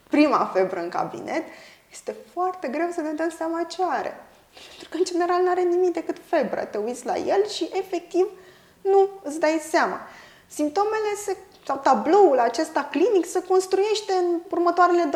prima 0.09 0.51
febră 0.55 0.81
în 0.81 0.89
cabinet, 0.89 1.43
este 1.91 2.15
foarte 2.33 2.69
greu 2.69 2.89
să 2.93 3.01
ne 3.01 3.11
dăm 3.11 3.31
seama 3.31 3.63
ce 3.63 3.83
are. 3.89 4.21
Pentru 4.69 4.89
că, 4.89 4.97
în 4.97 5.05
general, 5.05 5.43
nu 5.43 5.51
are 5.51 5.63
nimic 5.63 5.93
decât 5.93 6.17
febră. 6.27 6.65
Te 6.65 6.79
uiți 6.79 7.07
la 7.07 7.17
el 7.17 7.47
și, 7.47 7.71
efectiv, 7.73 8.27
nu 8.81 9.09
îți 9.23 9.41
dai 9.41 9.61
seama. 9.69 10.01
Simptomele 10.47 11.15
se 11.25 11.37
sau 11.67 11.81
tabloul 11.83 12.39
acesta 12.39 12.89
clinic 12.91 13.27
se 13.27 13.43
construiește 13.49 14.13
în 14.13 14.41
următoarele 14.51 15.11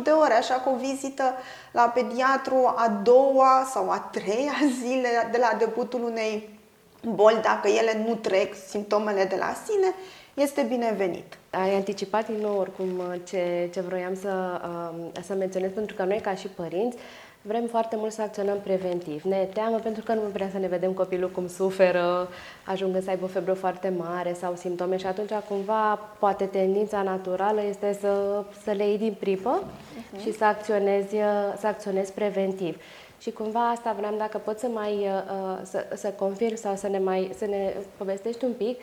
24-48 0.00 0.02
de 0.02 0.10
ore, 0.10 0.34
așa 0.34 0.54
că 0.54 0.68
o 0.68 0.76
vizită 0.76 1.34
la 1.72 1.82
pediatru 1.82 2.74
a 2.76 3.00
doua 3.02 3.68
sau 3.72 3.90
a 3.90 3.98
treia 3.98 4.54
zile 4.82 5.28
de 5.30 5.38
la 5.38 5.56
debutul 5.58 6.04
unei 6.04 6.58
boli, 7.02 7.40
dacă 7.42 7.68
ele 7.68 8.04
nu 8.06 8.14
trec 8.14 8.54
simptomele 8.68 9.24
de 9.24 9.36
la 9.36 9.52
sine, 9.66 9.94
este 10.34 10.62
binevenit. 10.62 11.38
Ai 11.50 11.74
anticipat 11.74 12.28
din 12.28 12.40
nou 12.40 12.58
oricum 12.58 12.88
ce, 13.24 13.68
ce 13.72 13.80
vroiam 13.80 14.14
să, 14.14 14.60
um, 14.64 15.12
să 15.22 15.34
menționez, 15.34 15.70
pentru 15.74 15.94
că 15.94 16.04
noi 16.04 16.20
ca 16.20 16.34
și 16.34 16.46
părinți 16.46 16.96
vrem 17.42 17.66
foarte 17.66 17.96
mult 17.96 18.12
să 18.12 18.22
acționăm 18.22 18.60
preventiv. 18.60 19.22
Ne 19.22 19.48
teamă 19.52 19.78
pentru 19.78 20.02
că 20.02 20.14
nu 20.14 20.20
vrea 20.32 20.48
să 20.52 20.58
ne 20.58 20.66
vedem 20.66 20.92
copilul 20.92 21.30
cum 21.30 21.48
suferă, 21.48 22.28
ajungând 22.66 23.04
să 23.04 23.10
aibă 23.10 23.24
o 23.24 23.28
febră 23.28 23.52
foarte 23.52 23.92
mare 23.98 24.32
sau 24.32 24.54
simptome 24.56 24.96
și 24.96 25.06
atunci 25.06 25.30
cumva 25.48 25.94
poate 26.18 26.44
tendința 26.44 27.02
naturală 27.02 27.62
este 27.68 27.96
să, 28.00 28.44
să 28.62 28.70
le 28.70 28.86
iei 28.86 28.98
din 28.98 29.16
pripă 29.18 29.62
uh-huh. 29.62 30.20
și 30.20 30.32
să 30.32 30.44
acționezi, 30.44 31.16
să 31.56 31.66
acționezi 31.66 32.12
preventiv. 32.12 32.76
Și 33.20 33.30
cumva 33.30 33.68
asta 33.68 33.94
vreau 33.98 34.14
dacă 34.18 34.38
poți 34.38 34.60
să 34.60 34.66
mai 34.66 34.92
uh, 34.92 35.58
să, 35.62 35.86
să 35.94 36.08
confirm 36.08 36.56
sau 36.56 36.76
să 36.76 36.88
ne 36.88 36.98
mai 36.98 37.30
să 37.38 37.44
ne 37.44 37.74
povestești 37.96 38.44
un 38.44 38.52
pic 38.52 38.80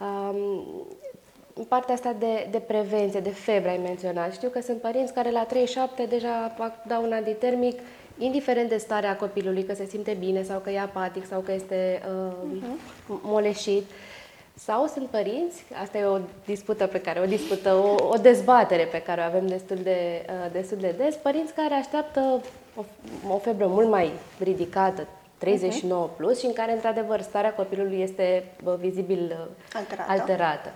um, 0.00 0.64
partea 1.62 1.94
asta 1.94 2.14
de, 2.18 2.48
de 2.50 2.58
prevenție, 2.58 3.20
de 3.20 3.30
febră 3.30 3.68
ai 3.68 3.80
menționat. 3.82 4.32
Știu 4.32 4.48
că 4.48 4.60
sunt 4.60 4.80
părinți 4.80 5.12
care 5.12 5.30
la 5.30 5.44
37 5.44 6.04
deja 6.04 6.56
dau 6.86 7.02
un 7.02 7.12
antitermic, 7.12 7.80
indiferent 8.18 8.68
de 8.68 8.76
starea 8.76 9.16
copilului, 9.16 9.64
că 9.64 9.74
se 9.74 9.84
simte 9.84 10.16
bine 10.18 10.42
sau 10.42 10.58
că 10.58 10.70
e 10.70 10.80
apatic 10.80 11.26
sau 11.26 11.40
că 11.40 11.52
este 11.52 12.02
uh, 12.26 12.32
uh-huh. 12.32 13.20
moleșit. 13.22 13.84
Sau 14.54 14.86
sunt 14.86 15.06
părinți, 15.06 15.64
asta 15.82 15.98
e 15.98 16.04
o 16.04 16.18
dispută 16.44 16.86
pe 16.86 17.00
care, 17.00 17.20
o 17.20 17.24
dispută, 17.24 17.74
o, 17.74 18.08
o 18.08 18.16
dezbatere 18.16 18.84
pe 18.84 19.02
care 19.02 19.20
o 19.20 19.24
avem 19.24 19.46
destul 19.46 19.76
de, 19.82 20.26
uh, 20.28 20.52
destul 20.52 20.76
de 20.80 20.94
des, 20.96 21.14
părinți 21.14 21.52
care 21.52 21.74
așteaptă 21.74 22.40
o, 22.76 22.84
o 23.32 23.38
febră 23.38 23.66
mult 23.66 23.88
mai 23.88 24.10
ridicată, 24.38 25.06
39 25.38 26.08
uh-huh. 26.08 26.16
plus 26.16 26.38
și 26.38 26.46
în 26.46 26.52
care, 26.52 26.72
într-adevăr, 26.72 27.20
starea 27.20 27.54
copilului 27.54 28.00
este 28.00 28.44
vizibil 28.78 29.36
uh, 29.40 29.46
alterată. 29.74 30.10
alterată. 30.10 30.72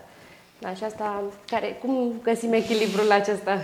Da, 0.65 0.75
și 0.75 0.85
asta, 0.85 1.23
care, 1.47 1.67
cum 1.67 2.13
găsim 2.23 2.53
echilibrul 2.53 3.11
acesta? 3.13 3.59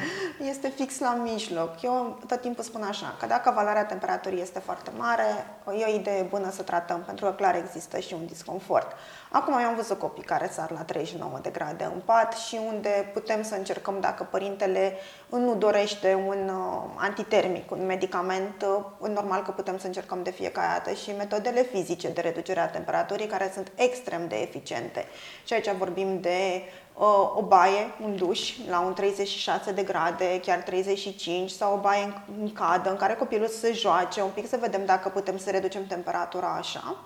Este 0.48 0.68
fix 0.68 0.98
la 0.98 1.14
mijloc. 1.32 1.82
Eu 1.82 2.18
tot 2.26 2.40
timpul 2.40 2.64
spun 2.64 2.82
așa, 2.82 3.16
că 3.18 3.26
dacă 3.26 3.52
valoarea 3.54 3.84
temperaturii 3.84 4.40
este 4.40 4.58
foarte 4.58 4.90
mare, 4.98 5.46
e 5.78 5.84
o 5.92 5.94
idee 5.94 6.22
bună 6.22 6.50
să 6.50 6.62
tratăm, 6.62 7.02
pentru 7.06 7.24
că 7.24 7.32
clar 7.32 7.54
există 7.54 7.98
și 7.98 8.14
un 8.14 8.26
disconfort. 8.26 8.92
Acum 9.30 9.52
eu 9.52 9.66
am 9.66 9.74
văzut 9.74 9.98
copii 9.98 10.22
care 10.22 10.50
sar 10.52 10.70
la 10.70 10.80
39 10.80 11.38
de 11.42 11.50
grade 11.50 11.84
în 11.84 12.00
pat 12.04 12.32
și 12.32 12.58
unde 12.66 13.10
putem 13.12 13.42
să 13.42 13.54
încercăm, 13.54 13.96
dacă 14.00 14.28
părintele 14.30 14.94
nu 15.28 15.54
dorește 15.54 16.14
un 16.26 16.48
uh, 16.48 16.90
antitermic, 16.96 17.70
un 17.70 17.86
medicament, 17.86 18.66
uh, 19.00 19.08
normal 19.08 19.42
că 19.42 19.50
putem 19.50 19.78
să 19.78 19.86
încercăm 19.86 20.22
de 20.22 20.30
fiecare 20.30 20.68
dată 20.72 20.96
și 20.96 21.10
metodele 21.18 21.62
fizice 21.62 22.08
de 22.08 22.20
reducere 22.20 22.60
a 22.60 22.68
temperaturii 22.68 23.26
care 23.26 23.50
sunt 23.54 23.72
extrem 23.74 24.28
de 24.28 24.36
eficiente. 24.36 25.04
Și 25.44 25.52
aici 25.52 25.70
vorbim 25.78 26.20
de 26.20 26.62
uh, 26.62 26.89
o 27.34 27.42
baie, 27.42 27.94
un 28.02 28.16
duș 28.16 28.56
la 28.68 28.80
un 28.80 28.92
36 28.92 29.72
de 29.72 29.82
grade, 29.82 30.40
chiar 30.40 30.58
35 30.58 31.50
sau 31.50 31.74
o 31.74 31.80
baie 31.80 32.22
în 32.40 32.52
cadă 32.52 32.90
în 32.90 32.96
care 32.96 33.14
copilul 33.14 33.46
să 33.46 33.58
se 33.58 33.72
joace 33.72 34.22
un 34.22 34.30
pic 34.34 34.48
să 34.48 34.58
vedem 34.60 34.84
dacă 34.84 35.08
putem 35.08 35.38
să 35.38 35.50
reducem 35.50 35.86
temperatura 35.86 36.56
așa. 36.58 36.96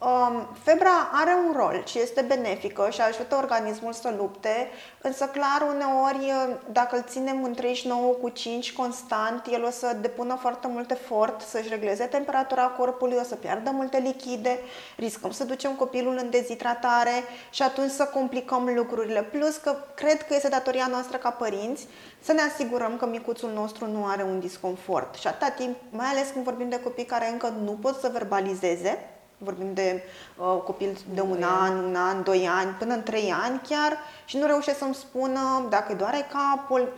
Um, 0.00 0.48
febra 0.62 1.10
are 1.12 1.30
un 1.46 1.52
rol 1.56 1.82
și 1.86 1.98
este 1.98 2.20
benefică 2.20 2.88
și 2.90 3.00
ajută 3.00 3.36
organismul 3.36 3.92
să 3.92 4.14
lupte, 4.16 4.68
însă 5.02 5.24
clar 5.24 5.68
uneori 5.74 6.32
dacă 6.72 6.96
îl 6.96 7.04
ținem 7.08 7.44
în 7.44 7.54
39 7.54 8.12
cu 8.12 8.28
5 8.28 8.72
constant, 8.72 9.46
el 9.50 9.64
o 9.64 9.70
să 9.70 9.96
depună 10.00 10.36
foarte 10.40 10.68
mult 10.68 10.90
efort 10.90 11.40
să-și 11.40 11.68
regleze 11.68 12.04
temperatura 12.04 12.62
corpului, 12.62 13.16
o 13.20 13.22
să 13.22 13.34
piardă 13.34 13.70
multe 13.70 13.98
lichide, 13.98 14.58
riscăm 14.96 15.30
să 15.30 15.44
ducem 15.44 15.74
copilul 15.74 16.18
în 16.22 16.30
dezhidratare 16.30 17.24
și 17.50 17.62
atunci 17.62 17.90
să 17.90 18.04
complicăm 18.04 18.72
lucrurile. 18.74 19.22
Plus 19.22 19.56
că 19.56 19.76
cred 19.94 20.26
că 20.26 20.34
este 20.34 20.48
datoria 20.48 20.86
noastră 20.90 21.16
ca 21.16 21.30
părinți 21.30 21.86
să 22.20 22.32
ne 22.32 22.40
asigurăm 22.40 22.96
că 22.96 23.06
micuțul 23.06 23.50
nostru 23.50 23.86
nu 23.86 24.06
are 24.06 24.22
un 24.22 24.40
disconfort. 24.40 25.14
Și 25.14 25.26
atâta 25.26 25.50
timp, 25.50 25.76
mai 25.90 26.06
ales 26.06 26.28
când 26.32 26.44
vorbim 26.44 26.68
de 26.68 26.80
copii 26.80 27.04
care 27.04 27.28
încă 27.30 27.54
nu 27.64 27.72
pot 27.72 27.98
să 28.00 28.10
verbalizeze, 28.12 29.17
vorbim 29.38 29.74
de 29.74 30.02
uh, 30.36 30.60
copil 30.64 30.98
de 31.14 31.20
un 31.20 31.42
an, 31.42 31.84
un 31.84 31.94
an, 31.94 32.22
doi 32.22 32.48
ani, 32.58 32.70
până 32.70 32.94
în 32.94 33.02
trei 33.02 33.32
ani 33.42 33.60
chiar 33.68 33.98
și 34.24 34.36
nu 34.36 34.46
reușesc 34.46 34.78
să-mi 34.78 34.94
spună 34.94 35.66
dacă 35.68 35.92
îi 35.92 35.98
doare 35.98 36.26
capul, 36.32 36.92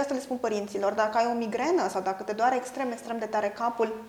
asta 0.00 0.14
le 0.14 0.20
spun 0.20 0.36
părinților, 0.36 0.92
dacă 0.92 1.18
ai 1.18 1.30
o 1.34 1.36
migrenă 1.36 1.88
sau 1.88 2.00
dacă 2.02 2.22
te 2.22 2.32
doare 2.32 2.56
extrem, 2.56 2.90
extrem 2.90 3.18
de 3.18 3.26
tare 3.26 3.48
capul 3.48 4.04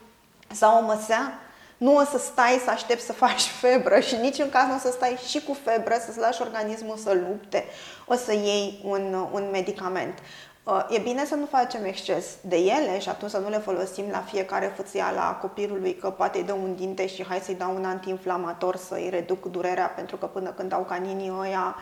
sau 0.53 0.77
o 0.77 0.85
măsea, 0.85 1.39
nu 1.77 1.95
o 1.95 2.03
să 2.03 2.17
stai 2.17 2.61
să 2.63 2.69
aștepți 2.69 3.05
să 3.05 3.13
faci 3.13 3.43
febră 3.61 3.99
și 3.99 4.15
nici 4.15 4.39
în 4.39 4.49
caz 4.49 4.67
nu 4.67 4.75
o 4.75 4.79
să 4.79 4.91
stai 4.91 5.17
și 5.27 5.43
cu 5.43 5.57
febră, 5.63 5.95
să-ți 6.05 6.19
lași 6.19 6.41
organismul 6.41 6.97
să 6.97 7.13
lupte, 7.13 7.65
o 8.05 8.15
să 8.15 8.33
iei 8.33 8.81
un, 8.83 9.27
un 9.31 9.49
medicament. 9.51 10.19
Uh, 10.67 10.85
e 10.89 10.99
bine 10.99 11.25
să 11.25 11.35
nu 11.35 11.45
facem 11.45 11.85
exces 11.85 12.25
de 12.41 12.55
ele 12.55 12.99
și 12.99 13.09
atunci 13.09 13.31
să 13.31 13.37
nu 13.37 13.49
le 13.49 13.57
folosim 13.57 14.05
la 14.11 14.19
fiecare 14.19 14.73
fâțială 14.75 15.19
a 15.19 15.33
copilului 15.33 15.95
că 15.95 16.09
poate 16.09 16.37
îi 16.37 16.43
dă 16.43 16.53
un 16.53 16.75
dinte 16.75 17.07
și 17.07 17.25
hai 17.25 17.39
să-i 17.39 17.55
dau 17.55 17.75
un 17.75 17.85
antiinflamator 17.85 18.75
să-i 18.75 19.09
reduc 19.09 19.45
durerea 19.45 19.87
pentru 19.87 20.15
că 20.17 20.25
până 20.25 20.49
când 20.49 20.69
dau 20.69 20.81
caninii 20.83 21.33
ăia 21.39 21.75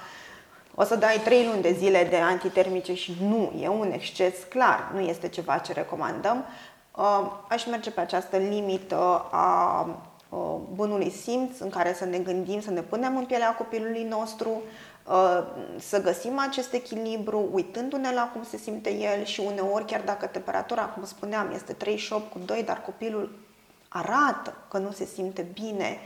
o 0.75 0.83
să 0.83 0.95
dai 0.95 1.21
trei 1.23 1.45
luni 1.45 1.61
de 1.61 1.71
zile 1.71 2.07
de 2.09 2.17
antitermice 2.17 2.93
și 2.93 3.17
nu, 3.21 3.51
e 3.61 3.67
un 3.67 3.91
exces 3.91 4.33
clar, 4.49 4.91
nu 4.93 4.99
este 4.99 5.27
ceva 5.27 5.57
ce 5.57 5.73
recomandăm. 5.73 6.45
Uh, 6.97 7.31
aș 7.49 7.65
merge 7.65 7.91
pe 7.91 7.99
această 7.99 8.37
limită 8.37 9.25
a 9.31 9.81
uh, 10.29 10.55
bunului 10.73 11.09
simț 11.09 11.59
în 11.59 11.69
care 11.69 11.93
să 11.93 12.05
ne 12.05 12.17
gândim, 12.17 12.61
să 12.61 12.71
ne 12.71 12.81
punem 12.81 13.17
în 13.17 13.25
pielea 13.25 13.55
copilului 13.55 14.03
nostru, 14.03 14.49
Uh, 14.49 14.94
să 15.79 16.01
găsim 16.01 16.39
acest 16.39 16.73
echilibru 16.73 17.49
uitându-ne 17.51 18.13
la 18.13 18.29
cum 18.33 18.43
se 18.43 18.57
simte 18.57 18.93
el 18.93 19.23
și 19.23 19.39
uneori 19.39 19.85
chiar 19.85 20.01
dacă 20.01 20.25
temperatura, 20.25 20.85
cum 20.85 21.05
spuneam, 21.05 21.51
este 21.51 21.73
38 21.73 22.31
cu 22.31 22.39
2, 22.39 22.63
dar 22.63 22.81
copilul 22.81 23.37
arată 23.87 24.53
că 24.69 24.77
nu 24.77 24.91
se 24.91 25.05
simte 25.05 25.41
bine, 25.41 25.99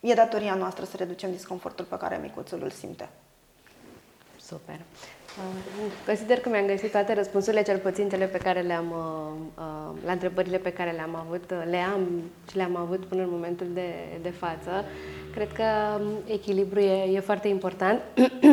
e 0.00 0.14
datoria 0.14 0.54
noastră 0.54 0.84
să 0.84 0.96
reducem 0.96 1.30
disconfortul 1.30 1.84
pe 1.84 1.96
care 1.96 2.18
micuțul 2.22 2.62
îl 2.62 2.70
simte. 2.70 3.08
Super. 4.40 4.80
Uh, 5.38 5.92
consider 6.06 6.38
că 6.38 6.48
mi-am 6.48 6.66
găsit 6.66 6.90
toate 6.90 7.14
răspunsurile, 7.14 7.62
cel 7.62 7.78
puțin 7.78 8.08
cele 8.08 8.24
pe 8.24 8.38
care 8.38 8.60
le-am, 8.60 8.90
uh, 9.56 10.04
la 10.04 10.12
întrebările 10.12 10.58
pe 10.58 10.72
care 10.72 10.90
le-am 10.90 11.14
avut, 11.14 11.50
le 11.70 11.76
am 11.76 12.22
și 12.50 12.56
le-am 12.56 12.76
avut 12.76 13.04
până 13.04 13.22
în 13.22 13.28
momentul 13.30 13.66
de, 13.74 13.88
de 14.22 14.30
față. 14.30 14.84
Cred 15.34 15.52
că 15.52 15.64
um, 16.00 16.06
echilibru 16.26 16.80
e, 16.80 17.14
e 17.14 17.20
foarte 17.20 17.48
important. 17.48 18.00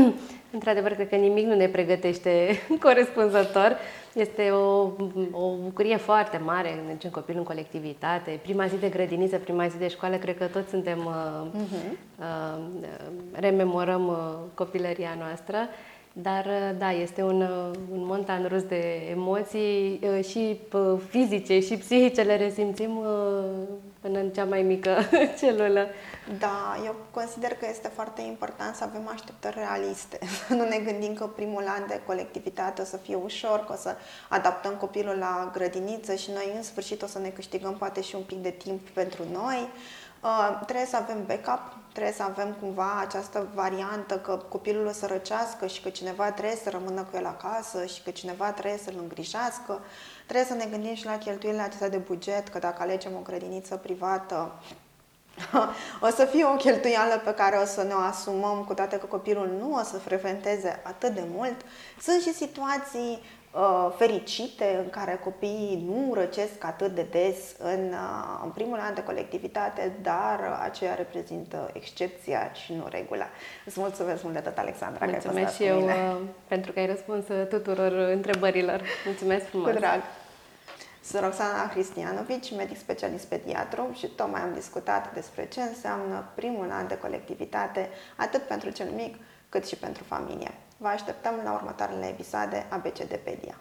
Într-adevăr, 0.58 0.92
cred 0.92 1.10
că 1.10 1.16
nimic 1.16 1.46
nu 1.46 1.56
ne 1.56 1.68
pregătește 1.68 2.48
corespunzător. 2.84 3.78
Este 4.14 4.50
o, 4.50 4.92
o 5.32 5.56
bucurie 5.64 5.98
foarte 5.98 6.38
mare 6.38 6.70
când 6.70 6.88
mergem 6.88 7.12
copilul 7.12 7.40
în 7.40 7.46
colectivitate. 7.46 8.40
Prima 8.42 8.68
zi 8.68 8.78
de 8.78 8.90
grădiniță, 8.90 9.38
prima 9.38 9.68
zi 9.68 9.78
de 9.78 9.88
școală, 9.88 10.16
cred 10.16 10.38
că 10.38 10.46
toți 10.46 10.70
suntem, 10.70 11.06
uh, 11.06 11.62
uh-huh. 11.62 11.98
uh, 12.20 12.64
rememorăm 13.32 14.08
uh, 14.08 14.16
copilăria 14.54 15.16
noastră. 15.20 15.58
Dar, 16.18 16.46
uh, 16.46 16.78
da, 16.78 16.92
este 16.92 17.24
un, 17.24 17.42
uh, 17.42 17.76
un 17.92 18.06
montan 18.06 18.48
rus 18.48 18.64
de 18.64 19.08
emoții 19.10 20.00
și 20.28 20.60
fizice 21.10 21.60
și 21.60 21.78
psihice, 21.78 22.22
le 22.22 22.38
resimțim 22.38 23.00
până 24.00 24.20
în 24.20 24.30
cea 24.30 24.46
mai 24.46 24.62
mică 24.62 24.98
celulă. 25.40 25.88
Da, 26.40 26.78
eu 26.86 26.96
consider 27.12 27.52
că 27.52 27.66
este 27.70 27.88
foarte 27.88 28.22
important 28.22 28.76
să 28.76 28.84
avem 28.84 29.08
așteptări 29.14 29.56
realiste. 29.58 30.20
Să 30.48 30.54
nu 30.60 30.68
ne 30.68 30.78
gândim 30.78 31.14
că 31.14 31.26
primul 31.26 31.64
an 31.68 31.88
de 31.88 32.02
colectivitate 32.06 32.82
o 32.82 32.86
să 32.86 32.98
fie 32.98 33.16
ușor, 33.16 33.64
că 33.66 33.74
o 33.74 33.76
să 33.76 33.96
adaptăm 34.30 34.74
copilul 34.74 35.16
la 35.18 35.50
grădiniță 35.54 36.16
și 36.16 36.32
noi 36.32 36.52
în 36.56 36.64
sfârșit 36.64 37.02
o 37.02 37.08
să 37.08 37.20
ne 37.20 37.30
câștigăm 37.30 37.74
poate 37.78 38.02
și 38.02 38.16
un 38.16 38.24
pic 38.24 38.38
de 38.38 38.50
timp 38.50 38.90
pentru 38.90 39.24
noi. 39.32 39.60
Uh, 39.62 40.05
trebuie 40.66 40.86
să 40.86 40.96
avem 40.96 41.26
backup, 41.26 41.62
trebuie 41.92 42.14
să 42.14 42.24
avem 42.24 42.56
cumva 42.60 43.00
această 43.00 43.48
variantă 43.54 44.18
că 44.18 44.40
copilul 44.50 44.86
o 44.86 44.92
să 44.92 45.06
răcească 45.06 45.68
și 45.68 45.82
că 45.82 45.90
cineva 45.90 46.32
trebuie 46.32 46.56
să 46.64 46.70
rămână 46.70 47.02
cu 47.02 47.18
el 47.18 47.26
acasă 47.26 47.86
și 47.86 48.02
că 48.02 48.10
cineva 48.10 48.52
trebuie 48.52 48.80
să-l 48.84 48.96
îngrijească. 49.02 49.80
Trebuie 50.28 50.46
să 50.46 50.54
ne 50.54 50.66
gândim 50.72 50.94
și 50.94 51.06
la 51.06 51.18
cheltuielile 51.18 51.64
acestea 51.64 51.90
de 51.90 51.98
buget, 51.98 52.48
că 52.48 52.60
dacă 52.60 52.82
alegem 52.82 53.12
o 53.16 53.22
grădiniță 53.24 53.76
privată, 53.76 54.52
o 56.08 56.08
să 56.08 56.26
fie 56.26 56.46
o 56.46 56.56
cheltuială 56.56 57.22
pe 57.24 57.34
care 57.34 57.56
o 57.56 57.66
să 57.66 57.84
ne 57.84 57.94
o 57.94 57.98
asumăm, 57.98 58.64
cu 58.68 58.74
toate 58.74 58.98
că 58.98 59.06
copilul 59.06 59.50
nu 59.60 59.74
o 59.74 59.84
să 59.84 59.98
frecventeze 59.98 60.82
atât 60.84 61.10
de 61.10 61.24
mult. 61.36 61.56
Sunt 62.02 62.22
și 62.22 62.34
situații 62.34 63.24
uh, 63.52 63.94
fericite 63.98 64.80
în 64.84 64.90
care 64.90 65.20
copiii 65.24 65.86
nu 65.88 66.14
răcesc 66.14 66.64
atât 66.64 66.96
de 66.96 67.06
des 67.12 67.38
în, 67.58 67.92
uh, 67.92 68.42
în 68.44 68.50
primul 68.50 68.80
an 68.80 68.94
de 68.94 69.04
colectivitate, 69.04 69.98
dar 70.02 70.60
aceea 70.64 70.94
reprezintă 70.94 71.70
excepția 71.74 72.52
și 72.54 72.74
nu 72.74 72.88
regula. 72.90 73.28
Îți 73.66 73.80
mulțumesc 73.80 74.24
mult 74.24 74.36
de 74.36 74.42
tot, 74.42 74.58
Alexandra, 74.58 75.06
Mulțumesc 75.06 75.58
că 75.58 75.64
ai 75.64 75.70
și 75.70 75.74
eu 75.74 75.84
uh, 75.84 76.22
pentru 76.48 76.72
că 76.72 76.80
ai 76.80 76.86
răspuns 76.86 77.26
tuturor 77.50 77.92
întrebărilor. 77.92 78.82
Mulțumesc 79.06 79.46
frumos! 79.46 79.72
Cu 79.72 79.80
drag! 79.80 80.02
Sunt 81.10 81.24
Roxana 81.24 81.70
Cristianovici, 81.70 82.56
medic 82.56 82.78
specialist 82.78 83.26
pediatru 83.26 83.92
și 83.94 84.08
tocmai 84.08 84.42
am 84.42 84.54
discutat 84.54 85.14
despre 85.14 85.48
ce 85.48 85.62
înseamnă 85.62 86.32
primul 86.36 86.72
an 86.72 86.88
de 86.88 86.98
colectivitate, 86.98 87.90
atât 88.16 88.42
pentru 88.42 88.70
cel 88.70 88.90
mic, 88.90 89.16
cât 89.50 89.68
și 89.68 89.76
pentru 89.76 90.04
familie. 90.04 90.52
Vă 90.78 90.88
așteptăm 90.88 91.34
la 91.44 91.54
următoarele 91.54 92.06
episoade 92.06 92.66
ABCDpedia. 92.70 93.60